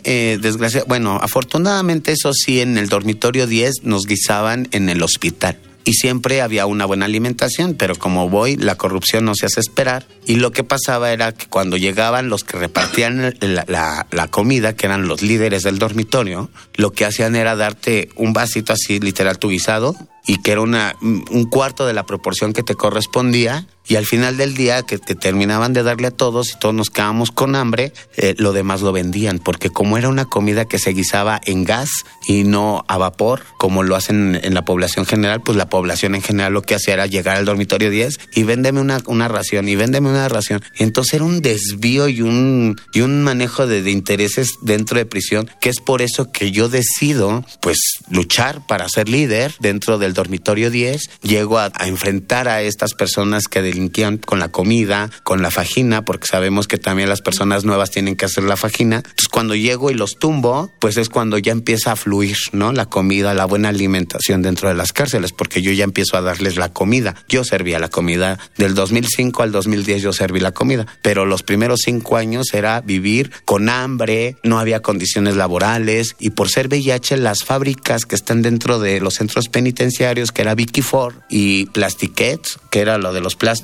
eh, 0.03 0.37
desgraciadamente, 0.41 0.89
bueno, 0.89 1.19
afortunadamente 1.21 2.11
eso 2.11 2.33
sí, 2.33 2.61
en 2.61 2.77
el 2.77 2.89
dormitorio 2.89 3.47
10 3.47 3.83
nos 3.83 4.05
guisaban 4.05 4.67
en 4.71 4.89
el 4.89 5.01
hospital 5.03 5.57
y 5.85 5.93
siempre 5.93 6.41
había 6.41 6.65
una 6.65 6.85
buena 6.85 7.05
alimentación, 7.05 7.75
pero 7.75 7.95
como 7.95 8.29
voy, 8.29 8.55
la 8.55 8.75
corrupción 8.75 9.25
no 9.25 9.35
se 9.35 9.45
hace 9.45 9.59
esperar. 9.59 10.05
Y 10.25 10.35
lo 10.35 10.51
que 10.51 10.63
pasaba 10.63 11.11
era 11.11 11.33
que 11.33 11.47
cuando 11.47 11.77
llegaban 11.77 12.29
los 12.29 12.43
que 12.43 12.57
repartían 12.57 13.35
la, 13.41 14.27
comida, 14.29 14.75
que 14.75 14.85
eran 14.85 15.07
los 15.07 15.21
líderes 15.21 15.63
del 15.63 15.79
dormitorio, 15.79 16.49
lo 16.75 16.91
que 16.91 17.05
hacían 17.05 17.35
era 17.35 17.55
darte 17.55 18.09
un 18.15 18.33
vasito 18.33 18.73
así, 18.73 18.99
literal, 18.99 19.39
tu 19.39 19.49
guisado, 19.49 19.95
y 20.25 20.41
que 20.41 20.53
era 20.53 20.61
un 20.61 21.47
cuarto 21.49 21.85
de 21.85 21.93
la 21.93 22.05
proporción 22.05 22.53
que 22.53 22.63
te 22.63 22.75
correspondía 22.75 23.67
y 23.87 23.95
al 23.95 24.05
final 24.05 24.37
del 24.37 24.55
día 24.55 24.83
que 24.83 24.97
te 24.97 25.15
terminaban 25.15 25.73
de 25.73 25.83
darle 25.83 26.07
a 26.07 26.11
todos 26.11 26.51
y 26.51 26.59
todos 26.59 26.75
nos 26.75 26.89
quedábamos 26.89 27.31
con 27.31 27.55
hambre, 27.55 27.93
eh, 28.17 28.35
lo 28.37 28.53
demás 28.53 28.81
lo 28.81 28.91
vendían, 28.91 29.39
porque 29.39 29.69
como 29.69 29.97
era 29.97 30.09
una 30.09 30.25
comida 30.25 30.65
que 30.65 30.79
se 30.79 30.91
guisaba 30.91 31.41
en 31.45 31.63
gas 31.63 31.89
y 32.27 32.43
no 32.43 32.85
a 32.87 32.97
vapor, 32.97 33.43
como 33.57 33.83
lo 33.83 33.95
hacen 33.95 34.39
en 34.41 34.53
la 34.53 34.65
población 34.65 35.05
general, 35.05 35.41
pues 35.41 35.57
la 35.57 35.69
población 35.69 36.15
en 36.15 36.21
general 36.21 36.53
lo 36.53 36.61
que 36.61 36.75
hacía 36.75 36.93
era 36.93 37.07
llegar 37.07 37.37
al 37.37 37.45
dormitorio 37.45 37.89
10 37.89 38.19
y 38.35 38.43
véndeme 38.43 38.81
una, 38.81 38.99
una 39.07 39.27
ración 39.27 39.67
y 39.67 39.75
véndeme 39.75 40.09
una 40.09 40.29
ración. 40.29 40.61
Entonces 40.77 41.15
era 41.15 41.25
un 41.25 41.41
desvío 41.41 42.07
y 42.07 42.21
un, 42.21 42.79
y 42.93 43.01
un 43.01 43.23
manejo 43.23 43.67
de, 43.67 43.81
de 43.81 43.91
intereses 43.91 44.53
dentro 44.61 44.97
de 44.97 45.05
prisión, 45.05 45.49
que 45.59 45.69
es 45.69 45.79
por 45.79 46.01
eso 46.01 46.31
que 46.31 46.51
yo 46.51 46.69
decido 46.69 47.45
pues 47.61 47.77
luchar 48.09 48.65
para 48.67 48.87
ser 48.89 49.09
líder 49.09 49.55
dentro 49.59 49.97
del 49.97 50.13
dormitorio 50.13 50.69
10, 50.69 51.09
llego 51.21 51.59
a, 51.59 51.71
enfrentar 51.85 52.47
a 52.47 52.61
estas 52.61 52.93
personas 52.93 53.47
que 53.47 53.61
delinquían 53.73 54.17
con 54.17 54.39
la 54.39 54.49
comida, 54.49 55.09
con 55.23 55.41
la 55.41 55.51
fajina, 55.51 56.05
porque 56.05 56.27
sabemos 56.27 56.67
que 56.67 56.77
también 56.77 57.09
las 57.09 57.21
personas 57.21 57.65
nuevas 57.65 57.91
tienen 57.91 58.15
que 58.15 58.25
hacer 58.25 58.43
la 58.43 58.55
fajina. 58.55 58.97
Entonces 58.97 59.27
cuando 59.29 59.55
llego 59.55 59.89
y 59.89 59.95
los 59.95 60.17
tumbo, 60.17 60.71
pues 60.79 60.97
es 60.97 61.09
cuando 61.09 61.37
ya 61.37 61.51
empieza 61.51 61.91
a 61.91 61.95
fluir, 61.95 62.37
¿no? 62.51 62.71
La 62.71 62.85
comida, 62.85 63.33
la 63.33 63.45
buena 63.45 63.69
alimentación 63.69 64.41
dentro 64.41 64.69
de 64.69 64.75
las 64.75 64.93
cárceles, 64.93 65.31
porque 65.31 65.61
yo 65.61 65.71
ya 65.71 65.83
empiezo 65.83 66.17
a 66.17 66.21
darles 66.21 66.55
la 66.55 66.71
comida. 66.71 67.15
Yo 67.27 67.43
servía 67.43 67.79
la 67.79 67.89
comida. 67.89 68.39
Del 68.57 68.75
2005 68.75 69.43
al 69.43 69.51
2010 69.51 70.01
yo 70.01 70.13
serví 70.13 70.39
la 70.39 70.51
comida, 70.51 70.85
pero 71.01 71.25
los 71.25 71.43
primeros 71.43 71.81
cinco 71.83 72.17
años 72.17 72.53
era 72.53 72.81
vivir 72.81 73.31
con 73.45 73.69
hambre, 73.69 74.37
no 74.43 74.59
había 74.59 74.81
condiciones 74.81 75.35
laborales 75.35 76.15
y 76.19 76.31
por 76.31 76.49
ser 76.49 76.67
VIH 76.67 77.17
las 77.17 77.43
fábricas 77.43 78.05
que 78.05 78.15
están 78.15 78.41
dentro 78.41 78.79
de 78.79 78.99
los 78.99 79.15
centros 79.15 79.49
penitenciarios 79.49 80.31
que 80.31 80.41
era 80.41 80.55
Vicky 80.55 80.81
Ford 80.81 81.15
y 81.29 81.65
Plastiquet, 81.67 82.41
que 82.69 82.79
era 82.79 82.97
lo 82.97 83.13
de 83.13 83.21
los 83.21 83.35
plásticos, 83.35 83.62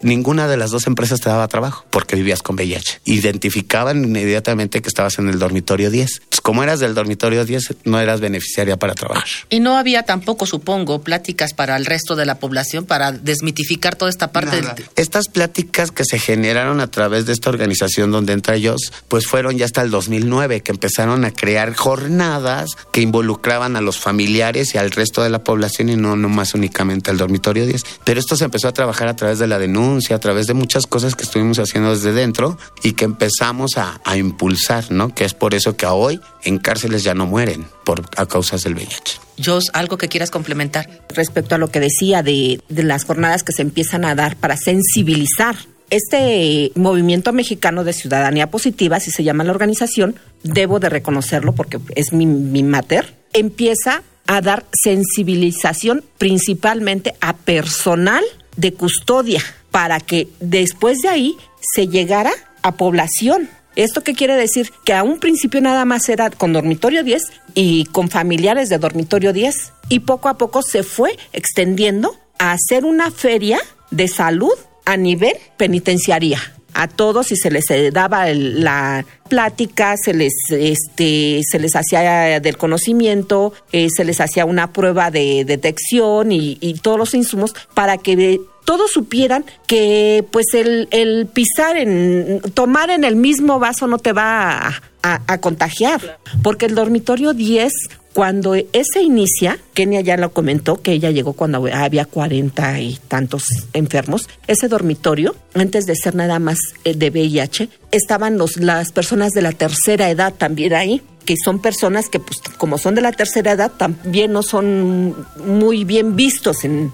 ninguna 0.00 0.48
de 0.48 0.56
las 0.56 0.70
dos 0.70 0.86
empresas 0.86 1.20
te 1.20 1.28
daba 1.28 1.48
trabajo 1.48 1.84
porque 1.90 2.16
vivías 2.16 2.42
con 2.42 2.56
VIH. 2.56 3.02
Identificaban 3.04 4.04
inmediatamente 4.04 4.82
que 4.82 4.88
estabas 4.88 5.18
en 5.18 5.28
el 5.28 5.38
dormitorio 5.38 5.90
10. 5.90 6.22
como 6.42 6.62
eras 6.62 6.80
del 6.80 6.94
dormitorio 6.94 7.44
10, 7.44 7.76
no 7.84 8.00
eras 8.00 8.20
beneficiaria 8.20 8.76
para 8.76 8.94
trabajar. 8.94 9.28
Y 9.48 9.60
no 9.60 9.76
había 9.76 10.02
tampoco, 10.04 10.46
supongo, 10.46 11.02
pláticas 11.02 11.54
para 11.54 11.76
el 11.76 11.86
resto 11.86 12.16
de 12.16 12.26
la 12.26 12.38
población 12.38 12.84
para 12.84 13.12
desmitificar 13.12 13.96
toda 13.96 14.10
esta 14.10 14.32
parte. 14.32 14.62
Estas 14.96 15.28
pláticas 15.28 15.90
que 15.90 16.04
se 16.04 16.18
generaron 16.18 16.80
a 16.80 16.90
través 16.90 17.26
de 17.26 17.32
esta 17.32 17.50
organización 17.50 18.10
donde 18.10 18.32
entra 18.32 18.56
ellos, 18.56 18.92
pues 19.08 19.26
fueron 19.26 19.56
ya 19.58 19.64
hasta 19.64 19.82
el 19.82 19.90
2009 19.90 20.62
que 20.62 20.72
empezaron 20.72 21.24
a 21.24 21.30
crear 21.32 21.74
jornadas 21.74 22.70
que 22.92 23.00
involucraban 23.00 23.76
a 23.76 23.80
los 23.80 23.98
familiares 23.98 24.74
y 24.74 24.78
al 24.78 24.90
resto 24.90 25.22
de 25.22 25.30
la 25.30 25.44
población 25.44 25.88
y 25.88 25.96
no 25.96 26.16
más 26.16 26.54
únicamente 26.54 27.10
al 27.10 27.18
dormitorio 27.18 27.66
10. 27.66 27.82
Pero 28.04 28.20
esto 28.20 28.36
se 28.36 28.44
empezó 28.44 28.68
a 28.68 28.72
trabajar 28.72 29.08
a 29.08 29.16
través 29.20 29.38
de 29.38 29.46
la 29.46 29.58
denuncia, 29.58 30.16
a 30.16 30.18
través 30.18 30.46
de 30.46 30.54
muchas 30.54 30.86
cosas 30.86 31.14
que 31.14 31.24
estuvimos 31.24 31.58
haciendo 31.58 31.90
desde 31.90 32.12
dentro 32.12 32.56
y 32.82 32.92
que 32.92 33.04
empezamos 33.04 33.72
a, 33.76 34.00
impulsar, 34.16 34.90
¿no? 34.90 35.14
Que 35.14 35.24
es 35.24 35.34
por 35.34 35.54
eso 35.54 35.76
que 35.76 35.84
hoy 35.86 36.20
en 36.42 36.58
cárceles 36.58 37.04
ya 37.04 37.14
no 37.14 37.26
mueren 37.26 37.66
por 37.84 38.02
a 38.16 38.26
causas 38.26 38.64
del 38.64 38.74
VIH. 38.74 39.20
Jos, 39.44 39.70
algo 39.74 39.98
que 39.98 40.08
quieras 40.08 40.30
complementar. 40.30 40.88
Respecto 41.14 41.54
a 41.54 41.58
lo 41.58 41.70
que 41.70 41.80
decía 41.80 42.22
de, 42.22 42.60
de 42.68 42.82
las 42.82 43.04
jornadas 43.04 43.44
que 43.44 43.52
se 43.52 43.60
empiezan 43.60 44.06
a 44.06 44.14
dar 44.14 44.36
para 44.36 44.56
sensibilizar 44.56 45.56
este 45.90 46.72
movimiento 46.74 47.32
mexicano 47.32 47.84
de 47.84 47.92
ciudadanía 47.92 48.50
positiva, 48.50 48.96
así 48.96 49.10
se 49.10 49.22
llama 49.22 49.44
la 49.44 49.50
organización, 49.50 50.16
debo 50.42 50.80
de 50.80 50.88
reconocerlo 50.88 51.54
porque 51.54 51.78
es 51.94 52.12
mi, 52.14 52.24
mi 52.24 52.62
mater, 52.62 53.14
empieza 53.34 54.02
a 54.26 54.40
dar 54.40 54.64
sensibilización 54.72 56.04
principalmente 56.16 57.14
a 57.20 57.36
personal 57.36 58.24
de 58.56 58.74
custodia 58.74 59.42
para 59.70 60.00
que 60.00 60.28
después 60.40 60.98
de 60.98 61.08
ahí 61.08 61.36
se 61.60 61.88
llegara 61.88 62.32
a 62.62 62.72
población. 62.72 63.48
¿Esto 63.76 64.02
qué 64.02 64.14
quiere 64.14 64.34
decir? 64.34 64.72
Que 64.84 64.92
a 64.92 65.02
un 65.02 65.20
principio 65.20 65.60
nada 65.60 65.84
más 65.84 66.08
era 66.08 66.30
con 66.30 66.52
dormitorio 66.52 67.04
10 67.04 67.22
y 67.54 67.84
con 67.86 68.10
familiares 68.10 68.68
de 68.68 68.78
dormitorio 68.78 69.32
10 69.32 69.72
y 69.88 70.00
poco 70.00 70.28
a 70.28 70.38
poco 70.38 70.62
se 70.62 70.82
fue 70.82 71.16
extendiendo 71.32 72.16
a 72.38 72.52
hacer 72.52 72.84
una 72.84 73.10
feria 73.10 73.60
de 73.90 74.08
salud 74.08 74.52
a 74.84 74.96
nivel 74.96 75.36
penitenciaria 75.56 76.40
a 76.74 76.88
todos 76.88 77.32
y 77.32 77.36
se 77.36 77.50
les 77.50 77.70
eh, 77.70 77.90
daba 77.90 78.26
la 78.32 79.04
plática, 79.28 79.96
se 79.96 80.14
les 80.14 80.32
este 80.50 81.40
se 81.48 81.58
les 81.58 81.76
hacía 81.76 82.40
del 82.40 82.56
conocimiento, 82.56 83.52
eh, 83.72 83.88
se 83.94 84.04
les 84.04 84.20
hacía 84.20 84.44
una 84.44 84.72
prueba 84.72 85.10
de 85.10 85.44
detección 85.44 86.32
y, 86.32 86.58
todos 86.82 86.98
los 86.98 87.14
insumos 87.14 87.54
para 87.74 87.98
que 87.98 88.40
todos 88.64 88.90
supieran 88.90 89.44
que 89.66 90.24
pues 90.30 90.46
el, 90.54 90.88
el, 90.90 91.26
pisar 91.26 91.76
en 91.76 92.40
tomar 92.54 92.90
en 92.90 93.04
el 93.04 93.16
mismo 93.16 93.58
vaso 93.58 93.86
no 93.86 93.98
te 93.98 94.12
va 94.12 94.80
a, 95.02 95.38
contagiar, 95.38 96.18
porque 96.42 96.66
el 96.66 96.74
dormitorio 96.74 97.32
10 97.32 97.72
cuando 98.12 98.54
ese 98.54 99.02
inicia, 99.02 99.58
Kenia 99.72 100.00
ya 100.00 100.16
lo 100.16 100.32
comentó, 100.32 100.82
que 100.82 100.92
ella 100.92 101.10
llegó 101.10 101.32
cuando 101.32 101.64
había 101.72 102.04
cuarenta 102.04 102.80
y 102.80 102.98
tantos 103.06 103.44
enfermos, 103.72 104.28
ese 104.48 104.66
dormitorio, 104.66 105.36
antes 105.54 105.86
de 105.86 105.94
ser 105.94 106.16
nada 106.16 106.40
más 106.40 106.58
eh, 106.84 106.94
de 106.94 107.10
VIH, 107.10 107.68
estaban 107.92 108.36
los, 108.36 108.56
las 108.56 108.90
personas 108.90 109.30
de 109.30 109.42
la 109.42 109.52
tercera 109.52 110.10
edad 110.10 110.34
también 110.34 110.74
ahí, 110.74 111.02
que 111.24 111.36
son 111.36 111.60
personas 111.62 112.08
que, 112.08 112.18
pues, 112.18 112.40
como 112.58 112.78
son 112.78 112.96
de 112.96 113.02
la 113.02 113.12
tercera 113.12 113.52
edad, 113.52 113.70
también 113.70 114.32
no 114.32 114.42
son 114.42 115.14
muy 115.44 115.84
bien 115.84 116.16
vistos 116.16 116.64
en, 116.64 116.90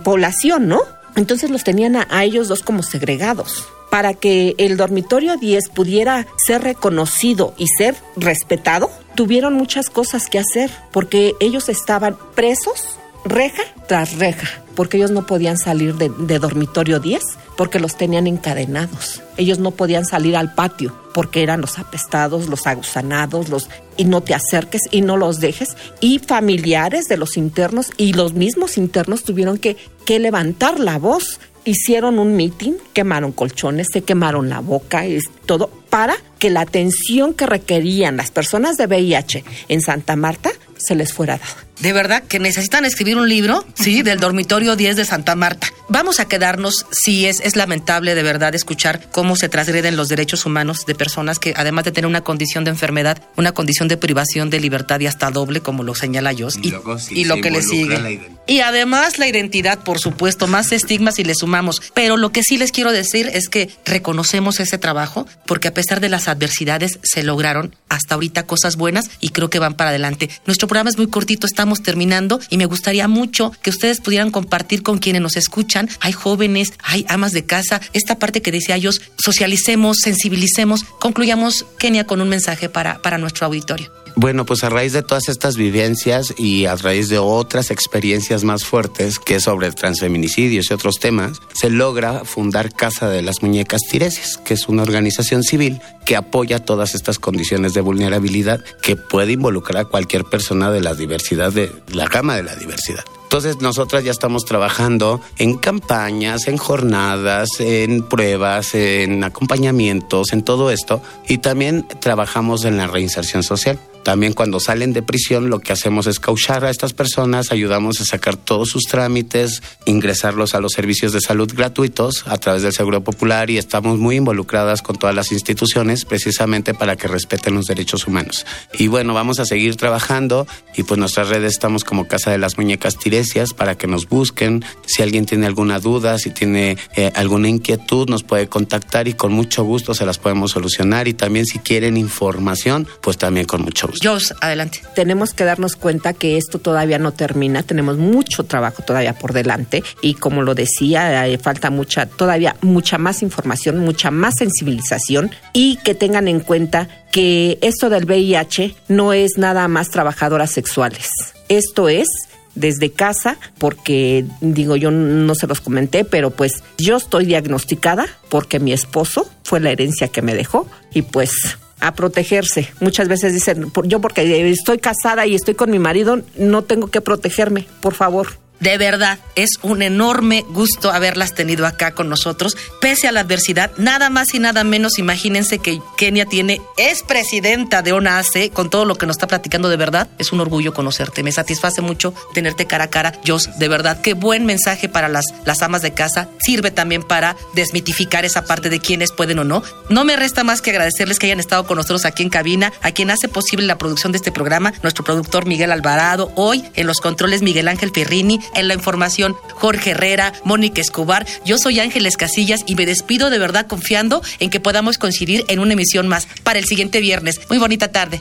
población, 0.00 0.66
¿no? 0.68 0.80
Entonces 1.14 1.48
los 1.48 1.62
tenían 1.62 1.96
a, 1.96 2.08
a 2.10 2.24
ellos 2.24 2.48
dos 2.48 2.62
como 2.62 2.82
segregados 2.82 3.64
para 3.92 4.14
que 4.14 4.54
el 4.56 4.78
dormitorio 4.78 5.36
10 5.36 5.68
pudiera 5.68 6.26
ser 6.46 6.62
reconocido 6.62 7.52
y 7.58 7.66
ser 7.66 7.94
respetado, 8.16 8.90
tuvieron 9.14 9.54
muchas 9.54 9.90
cosas 9.90 10.28
que 10.28 10.38
hacer 10.38 10.70
porque 10.90 11.34
ellos 11.40 11.68
estaban 11.68 12.16
presos 12.34 12.98
reja 13.24 13.62
tras 13.86 14.18
reja, 14.18 14.48
porque 14.74 14.96
ellos 14.96 15.10
no 15.10 15.26
podían 15.26 15.58
salir 15.58 15.94
de, 15.96 16.38
dormitorio 16.38 17.00
10 17.00 17.22
porque 17.56 17.78
los 17.78 17.96
tenían 17.96 18.26
encadenados. 18.26 19.22
Ellos 19.36 19.58
no 19.58 19.72
podían 19.72 20.04
salir 20.04 20.36
al 20.36 20.54
patio 20.54 20.96
porque 21.14 21.42
eran 21.42 21.60
los 21.60 21.78
apestados, 21.78 22.48
los 22.48 22.66
agusanados, 22.66 23.48
los 23.48 23.68
y 23.96 24.04
no 24.04 24.22
te 24.22 24.34
acerques 24.34 24.82
y 24.90 25.02
no 25.02 25.16
los 25.16 25.40
dejes. 25.40 25.76
Y 26.00 26.18
familiares 26.18 27.08
de 27.08 27.16
los 27.16 27.36
internos 27.36 27.90
y 27.96 28.14
los 28.14 28.32
mismos 28.32 28.78
internos 28.78 29.22
tuvieron 29.22 29.58
que, 29.58 29.76
que 30.06 30.18
levantar 30.18 30.80
la 30.80 30.98
voz. 30.98 31.40
Hicieron 31.64 32.18
un 32.18 32.34
meeting, 32.34 32.72
quemaron 32.92 33.30
colchones, 33.30 33.86
se 33.92 34.02
quemaron 34.02 34.48
la 34.48 34.60
boca, 34.60 35.04
es 35.04 35.24
todo 35.46 35.70
para 35.90 36.16
que 36.40 36.50
la 36.50 36.62
atención 36.62 37.34
que 37.34 37.46
requerían 37.46 38.16
las 38.16 38.32
personas 38.32 38.76
de 38.78 38.86
VIH 38.86 39.44
en 39.68 39.80
Santa 39.80 40.16
Marta 40.16 40.50
se 40.76 40.96
les 40.96 41.12
fuera 41.12 41.38
dada. 41.38 41.71
De 41.80 41.92
verdad 41.92 42.22
que 42.22 42.38
necesitan 42.38 42.84
escribir 42.84 43.16
un 43.16 43.28
libro, 43.28 43.64
sí, 43.74 44.02
del 44.02 44.20
dormitorio 44.20 44.76
10 44.76 44.96
de 44.96 45.04
Santa 45.04 45.34
Marta. 45.34 45.68
Vamos 45.88 46.20
a 46.20 46.26
quedarnos, 46.26 46.86
sí, 46.90 47.26
es, 47.26 47.40
es 47.40 47.56
lamentable 47.56 48.14
de 48.14 48.22
verdad 48.22 48.54
escuchar 48.54 49.10
cómo 49.10 49.36
se 49.36 49.48
transgreden 49.48 49.96
los 49.96 50.08
derechos 50.08 50.46
humanos 50.46 50.86
de 50.86 50.94
personas 50.94 51.38
que, 51.38 51.54
además 51.56 51.84
de 51.84 51.92
tener 51.92 52.06
una 52.06 52.22
condición 52.22 52.64
de 52.64 52.70
enfermedad, 52.70 53.22
una 53.36 53.52
condición 53.52 53.88
de 53.88 53.96
privación 53.96 54.50
de 54.50 54.60
libertad 54.60 55.00
y 55.00 55.06
hasta 55.06 55.30
doble, 55.30 55.60
como 55.60 55.82
lo 55.82 55.94
señala 55.94 56.32
Jos, 56.36 56.56
y, 56.56 56.70
sí 56.98 57.14
y 57.14 57.24
lo 57.24 57.40
que 57.40 57.50
le 57.50 57.62
sigue. 57.62 58.20
Y 58.46 58.60
además 58.60 59.18
la 59.18 59.28
identidad, 59.28 59.78
por 59.78 59.98
supuesto, 59.98 60.46
más 60.46 60.72
estigmas 60.72 61.16
si 61.16 61.24
le 61.24 61.34
sumamos. 61.34 61.80
Pero 61.94 62.16
lo 62.16 62.32
que 62.32 62.42
sí 62.42 62.58
les 62.58 62.72
quiero 62.72 62.92
decir 62.92 63.30
es 63.32 63.48
que 63.48 63.70
reconocemos 63.84 64.60
ese 64.60 64.78
trabajo 64.78 65.26
porque 65.46 65.68
a 65.68 65.74
pesar 65.74 66.00
de 66.00 66.08
las 66.08 66.28
adversidades 66.28 66.98
se 67.02 67.22
lograron 67.22 67.74
hasta 67.88 68.14
ahorita 68.14 68.44
cosas 68.44 68.76
buenas 68.76 69.10
y 69.20 69.30
creo 69.30 69.50
que 69.50 69.58
van 69.58 69.74
para 69.74 69.90
adelante. 69.90 70.28
Nuestro 70.46 70.68
programa 70.68 70.90
es 70.90 70.96
muy 70.96 71.08
cortito, 71.08 71.46
estamos 71.62 71.82
terminando 71.84 72.40
y 72.50 72.56
me 72.56 72.66
gustaría 72.66 73.06
mucho 73.06 73.52
que 73.62 73.70
ustedes 73.70 74.00
pudieran 74.00 74.32
compartir 74.32 74.82
con 74.82 74.98
quienes 74.98 75.22
nos 75.22 75.36
escuchan. 75.36 75.88
Hay 76.00 76.10
jóvenes, 76.10 76.72
hay 76.82 77.06
amas 77.08 77.30
de 77.30 77.44
casa. 77.44 77.80
Esta 77.92 78.18
parte 78.18 78.42
que 78.42 78.50
decía 78.50 78.74
ellos, 78.74 79.00
socialicemos, 79.16 79.98
sensibilicemos, 80.02 80.82
concluyamos, 80.82 81.64
Kenia, 81.78 82.04
con 82.04 82.20
un 82.20 82.28
mensaje 82.28 82.68
para, 82.68 83.00
para 83.00 83.16
nuestro 83.16 83.46
auditorio. 83.46 84.01
Bueno, 84.14 84.44
pues 84.44 84.62
a 84.62 84.68
raíz 84.68 84.92
de 84.92 85.02
todas 85.02 85.28
estas 85.28 85.56
vivencias 85.56 86.34
y 86.36 86.66
a 86.66 86.76
raíz 86.76 87.08
de 87.08 87.18
otras 87.18 87.70
experiencias 87.70 88.44
más 88.44 88.64
fuertes, 88.64 89.18
que 89.18 89.36
es 89.36 89.44
sobre 89.44 89.70
transfeminicidios 89.72 90.70
y 90.70 90.74
otros 90.74 90.96
temas, 91.00 91.38
se 91.54 91.70
logra 91.70 92.24
fundar 92.24 92.72
Casa 92.74 93.08
de 93.08 93.22
las 93.22 93.42
Muñecas 93.42 93.80
Tiresias, 93.90 94.36
que 94.36 94.54
es 94.54 94.68
una 94.68 94.82
organización 94.82 95.42
civil 95.42 95.80
que 96.04 96.16
apoya 96.16 96.58
todas 96.58 96.94
estas 96.94 97.18
condiciones 97.18 97.74
de 97.74 97.80
vulnerabilidad 97.80 98.62
que 98.82 98.96
puede 98.96 99.32
involucrar 99.32 99.86
a 99.86 99.88
cualquier 99.88 100.24
persona 100.24 100.70
de 100.70 100.80
la 100.80 100.94
diversidad, 100.94 101.52
de 101.52 101.72
la 101.88 102.06
gama 102.06 102.36
de 102.36 102.42
la 102.42 102.54
diversidad. 102.54 103.04
Entonces 103.24 103.62
nosotras 103.62 104.04
ya 104.04 104.10
estamos 104.10 104.44
trabajando 104.44 105.22
en 105.38 105.56
campañas, 105.56 106.48
en 106.48 106.58
jornadas, 106.58 107.48
en 107.60 108.02
pruebas, 108.02 108.74
en 108.74 109.24
acompañamientos, 109.24 110.34
en 110.34 110.42
todo 110.42 110.70
esto. 110.70 111.00
Y 111.26 111.38
también 111.38 111.88
trabajamos 112.00 112.66
en 112.66 112.76
la 112.76 112.88
reinserción 112.88 113.42
social. 113.42 113.80
También 114.02 114.32
cuando 114.32 114.60
salen 114.60 114.92
de 114.92 115.02
prisión 115.02 115.50
lo 115.50 115.60
que 115.60 115.72
hacemos 115.72 116.06
es 116.06 116.18
cauchar 116.18 116.64
a 116.64 116.70
estas 116.70 116.92
personas, 116.92 117.52
ayudamos 117.52 118.00
a 118.00 118.04
sacar 118.04 118.36
todos 118.36 118.70
sus 118.70 118.84
trámites, 118.84 119.62
ingresarlos 119.86 120.54
a 120.54 120.60
los 120.60 120.72
servicios 120.72 121.12
de 121.12 121.20
salud 121.20 121.50
gratuitos 121.54 122.24
a 122.26 122.36
través 122.38 122.62
del 122.62 122.72
Seguro 122.72 123.04
Popular 123.04 123.50
y 123.50 123.58
estamos 123.58 123.98
muy 123.98 124.16
involucradas 124.16 124.82
con 124.82 124.96
todas 124.96 125.14
las 125.14 125.32
instituciones 125.32 126.04
precisamente 126.04 126.74
para 126.74 126.96
que 126.96 127.08
respeten 127.08 127.54
los 127.54 127.66
derechos 127.66 128.06
humanos. 128.06 128.44
Y 128.78 128.88
bueno, 128.88 129.14
vamos 129.14 129.38
a 129.38 129.44
seguir 129.44 129.76
trabajando 129.76 130.46
y 130.76 130.82
pues 130.82 130.98
nuestras 130.98 131.28
redes 131.28 131.52
estamos 131.52 131.84
como 131.84 132.08
Casa 132.08 132.30
de 132.30 132.38
las 132.38 132.58
Muñecas 132.58 132.98
Tiresias 132.98 133.52
para 133.52 133.76
que 133.76 133.86
nos 133.86 134.08
busquen. 134.08 134.64
Si 134.86 135.02
alguien 135.02 135.26
tiene 135.26 135.46
alguna 135.46 135.78
duda, 135.78 136.18
si 136.18 136.30
tiene 136.30 136.76
eh, 136.96 137.12
alguna 137.14 137.48
inquietud, 137.48 138.08
nos 138.08 138.22
puede 138.22 138.48
contactar 138.48 139.08
y 139.08 139.14
con 139.14 139.32
mucho 139.32 139.64
gusto 139.64 139.94
se 139.94 140.06
las 140.06 140.18
podemos 140.18 140.52
solucionar. 140.52 141.08
Y 141.08 141.14
también 141.14 141.46
si 141.46 141.58
quieren 141.58 141.96
información, 141.96 142.88
pues 143.00 143.18
también 143.18 143.46
con 143.46 143.62
mucho 143.62 143.86
gusto. 143.86 143.91
Jos, 144.00 144.34
adelante. 144.40 144.82
tenemos 144.94 145.34
que 145.34 145.44
darnos 145.44 145.76
cuenta 145.76 146.12
que 146.12 146.36
esto 146.36 146.58
todavía 146.58 146.98
no 146.98 147.12
termina, 147.12 147.62
tenemos 147.62 147.98
mucho 147.98 148.44
trabajo 148.44 148.82
todavía 148.82 149.14
por 149.14 149.32
delante 149.32 149.82
y 150.00 150.14
como 150.14 150.42
lo 150.42 150.54
decía, 150.54 151.26
eh, 151.26 151.38
falta 151.38 151.70
mucha, 151.70 152.06
todavía 152.06 152.56
mucha 152.60 152.98
más 152.98 153.22
información, 153.22 153.78
mucha 153.78 154.10
más 154.10 154.34
sensibilización 154.38 155.30
y 155.52 155.76
que 155.76 155.94
tengan 155.94 156.28
en 156.28 156.40
cuenta 156.40 156.88
que 157.10 157.58
esto 157.60 157.90
del 157.90 158.06
VIH 158.06 158.74
no 158.88 159.12
es 159.12 159.32
nada 159.36 159.68
más 159.68 159.90
trabajadoras 159.90 160.50
sexuales. 160.50 161.10
Esto 161.48 161.88
es 161.88 162.08
desde 162.54 162.92
casa, 162.92 163.38
porque 163.58 164.24
digo, 164.40 164.76
yo 164.76 164.90
no 164.90 165.34
se 165.34 165.46
los 165.46 165.60
comenté, 165.60 166.04
pero 166.04 166.30
pues 166.30 166.62
yo 166.78 166.96
estoy 166.96 167.24
diagnosticada 167.24 168.06
porque 168.28 168.60
mi 168.60 168.72
esposo 168.72 169.30
fue 169.42 169.60
la 169.60 169.70
herencia 169.70 170.08
que 170.08 170.22
me 170.22 170.34
dejó 170.34 170.66
y 170.92 171.02
pues 171.02 171.58
a 171.82 171.94
protegerse. 171.94 172.72
Muchas 172.80 173.08
veces 173.08 173.32
dicen, 173.32 173.70
yo 173.84 174.00
porque 174.00 174.50
estoy 174.50 174.78
casada 174.78 175.26
y 175.26 175.34
estoy 175.34 175.54
con 175.54 175.70
mi 175.70 175.80
marido, 175.80 176.22
no 176.36 176.62
tengo 176.62 176.86
que 176.86 177.00
protegerme, 177.00 177.66
por 177.80 177.94
favor. 177.94 178.41
De 178.62 178.78
verdad, 178.78 179.18
es 179.34 179.58
un 179.62 179.82
enorme 179.82 180.44
gusto 180.48 180.92
haberlas 180.92 181.34
tenido 181.34 181.66
acá 181.66 181.94
con 181.94 182.08
nosotros, 182.08 182.56
pese 182.80 183.08
a 183.08 183.12
la 183.12 183.18
adversidad. 183.20 183.72
Nada 183.76 184.08
más 184.08 184.32
y 184.34 184.38
nada 184.38 184.62
menos, 184.62 185.00
imagínense 185.00 185.58
que 185.58 185.80
Kenia 185.96 186.26
tiene, 186.26 186.60
es 186.76 187.02
presidenta 187.02 187.82
de 187.82 187.92
ONACE, 187.92 188.50
con 188.50 188.70
todo 188.70 188.84
lo 188.84 188.94
que 188.94 189.04
nos 189.04 189.16
está 189.16 189.26
platicando 189.26 189.68
de 189.68 189.76
verdad. 189.76 190.08
Es 190.18 190.30
un 190.30 190.38
orgullo 190.38 190.72
conocerte. 190.74 191.24
Me 191.24 191.32
satisface 191.32 191.82
mucho 191.82 192.14
tenerte 192.34 192.66
cara 192.68 192.84
a 192.84 192.90
cara. 192.90 193.14
Jos, 193.26 193.58
de 193.58 193.66
verdad, 193.66 194.00
qué 194.00 194.14
buen 194.14 194.46
mensaje 194.46 194.88
para 194.88 195.08
las, 195.08 195.24
las 195.44 195.60
amas 195.62 195.82
de 195.82 195.92
casa. 195.92 196.28
Sirve 196.38 196.70
también 196.70 197.02
para 197.02 197.34
desmitificar 197.54 198.24
esa 198.24 198.44
parte 198.44 198.70
de 198.70 198.78
quiénes 198.78 199.10
pueden 199.10 199.40
o 199.40 199.44
no. 199.44 199.64
No 199.88 200.04
me 200.04 200.14
resta 200.14 200.44
más 200.44 200.62
que 200.62 200.70
agradecerles 200.70 201.18
que 201.18 201.26
hayan 201.26 201.40
estado 201.40 201.66
con 201.66 201.78
nosotros 201.78 202.04
aquí 202.04 202.22
en 202.22 202.30
cabina, 202.30 202.72
a 202.82 202.92
quien 202.92 203.10
hace 203.10 203.26
posible 203.26 203.66
la 203.66 203.76
producción 203.76 204.12
de 204.12 204.18
este 204.18 204.30
programa, 204.30 204.72
nuestro 204.84 205.02
productor 205.02 205.46
Miguel 205.46 205.72
Alvarado, 205.72 206.30
hoy 206.36 206.64
en 206.74 206.86
los 206.86 207.00
controles 207.00 207.42
Miguel 207.42 207.66
Ángel 207.66 207.90
Ferrini, 207.92 208.38
en 208.54 208.68
la 208.68 208.74
información 208.74 209.36
Jorge 209.54 209.90
Herrera, 209.90 210.32
Mónica 210.44 210.80
Escobar. 210.80 211.26
Yo 211.44 211.58
soy 211.58 211.80
Ángeles 211.80 212.16
Casillas 212.16 212.62
y 212.66 212.74
me 212.74 212.86
despido 212.86 213.30
de 213.30 213.38
verdad 213.38 213.66
confiando 213.66 214.22
en 214.38 214.50
que 214.50 214.60
podamos 214.60 214.98
coincidir 214.98 215.44
en 215.48 215.58
una 215.58 215.72
emisión 215.72 216.08
más 216.08 216.26
para 216.42 216.58
el 216.58 216.64
siguiente 216.64 217.00
viernes. 217.00 217.40
Muy 217.48 217.58
bonita 217.58 217.88
tarde. 217.88 218.20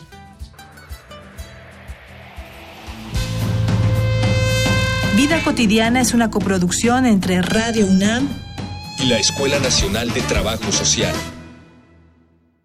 Vida 5.16 5.44
cotidiana 5.44 6.02
es 6.02 6.14
una 6.14 6.32
coproducción 6.32 7.06
entre 7.06 7.42
Radio 7.42 7.86
UNAM 7.86 8.28
y 9.00 9.06
la 9.06 9.18
Escuela 9.18 9.60
Nacional 9.60 10.12
de 10.14 10.22
Trabajo 10.22 10.72
Social. 10.72 11.14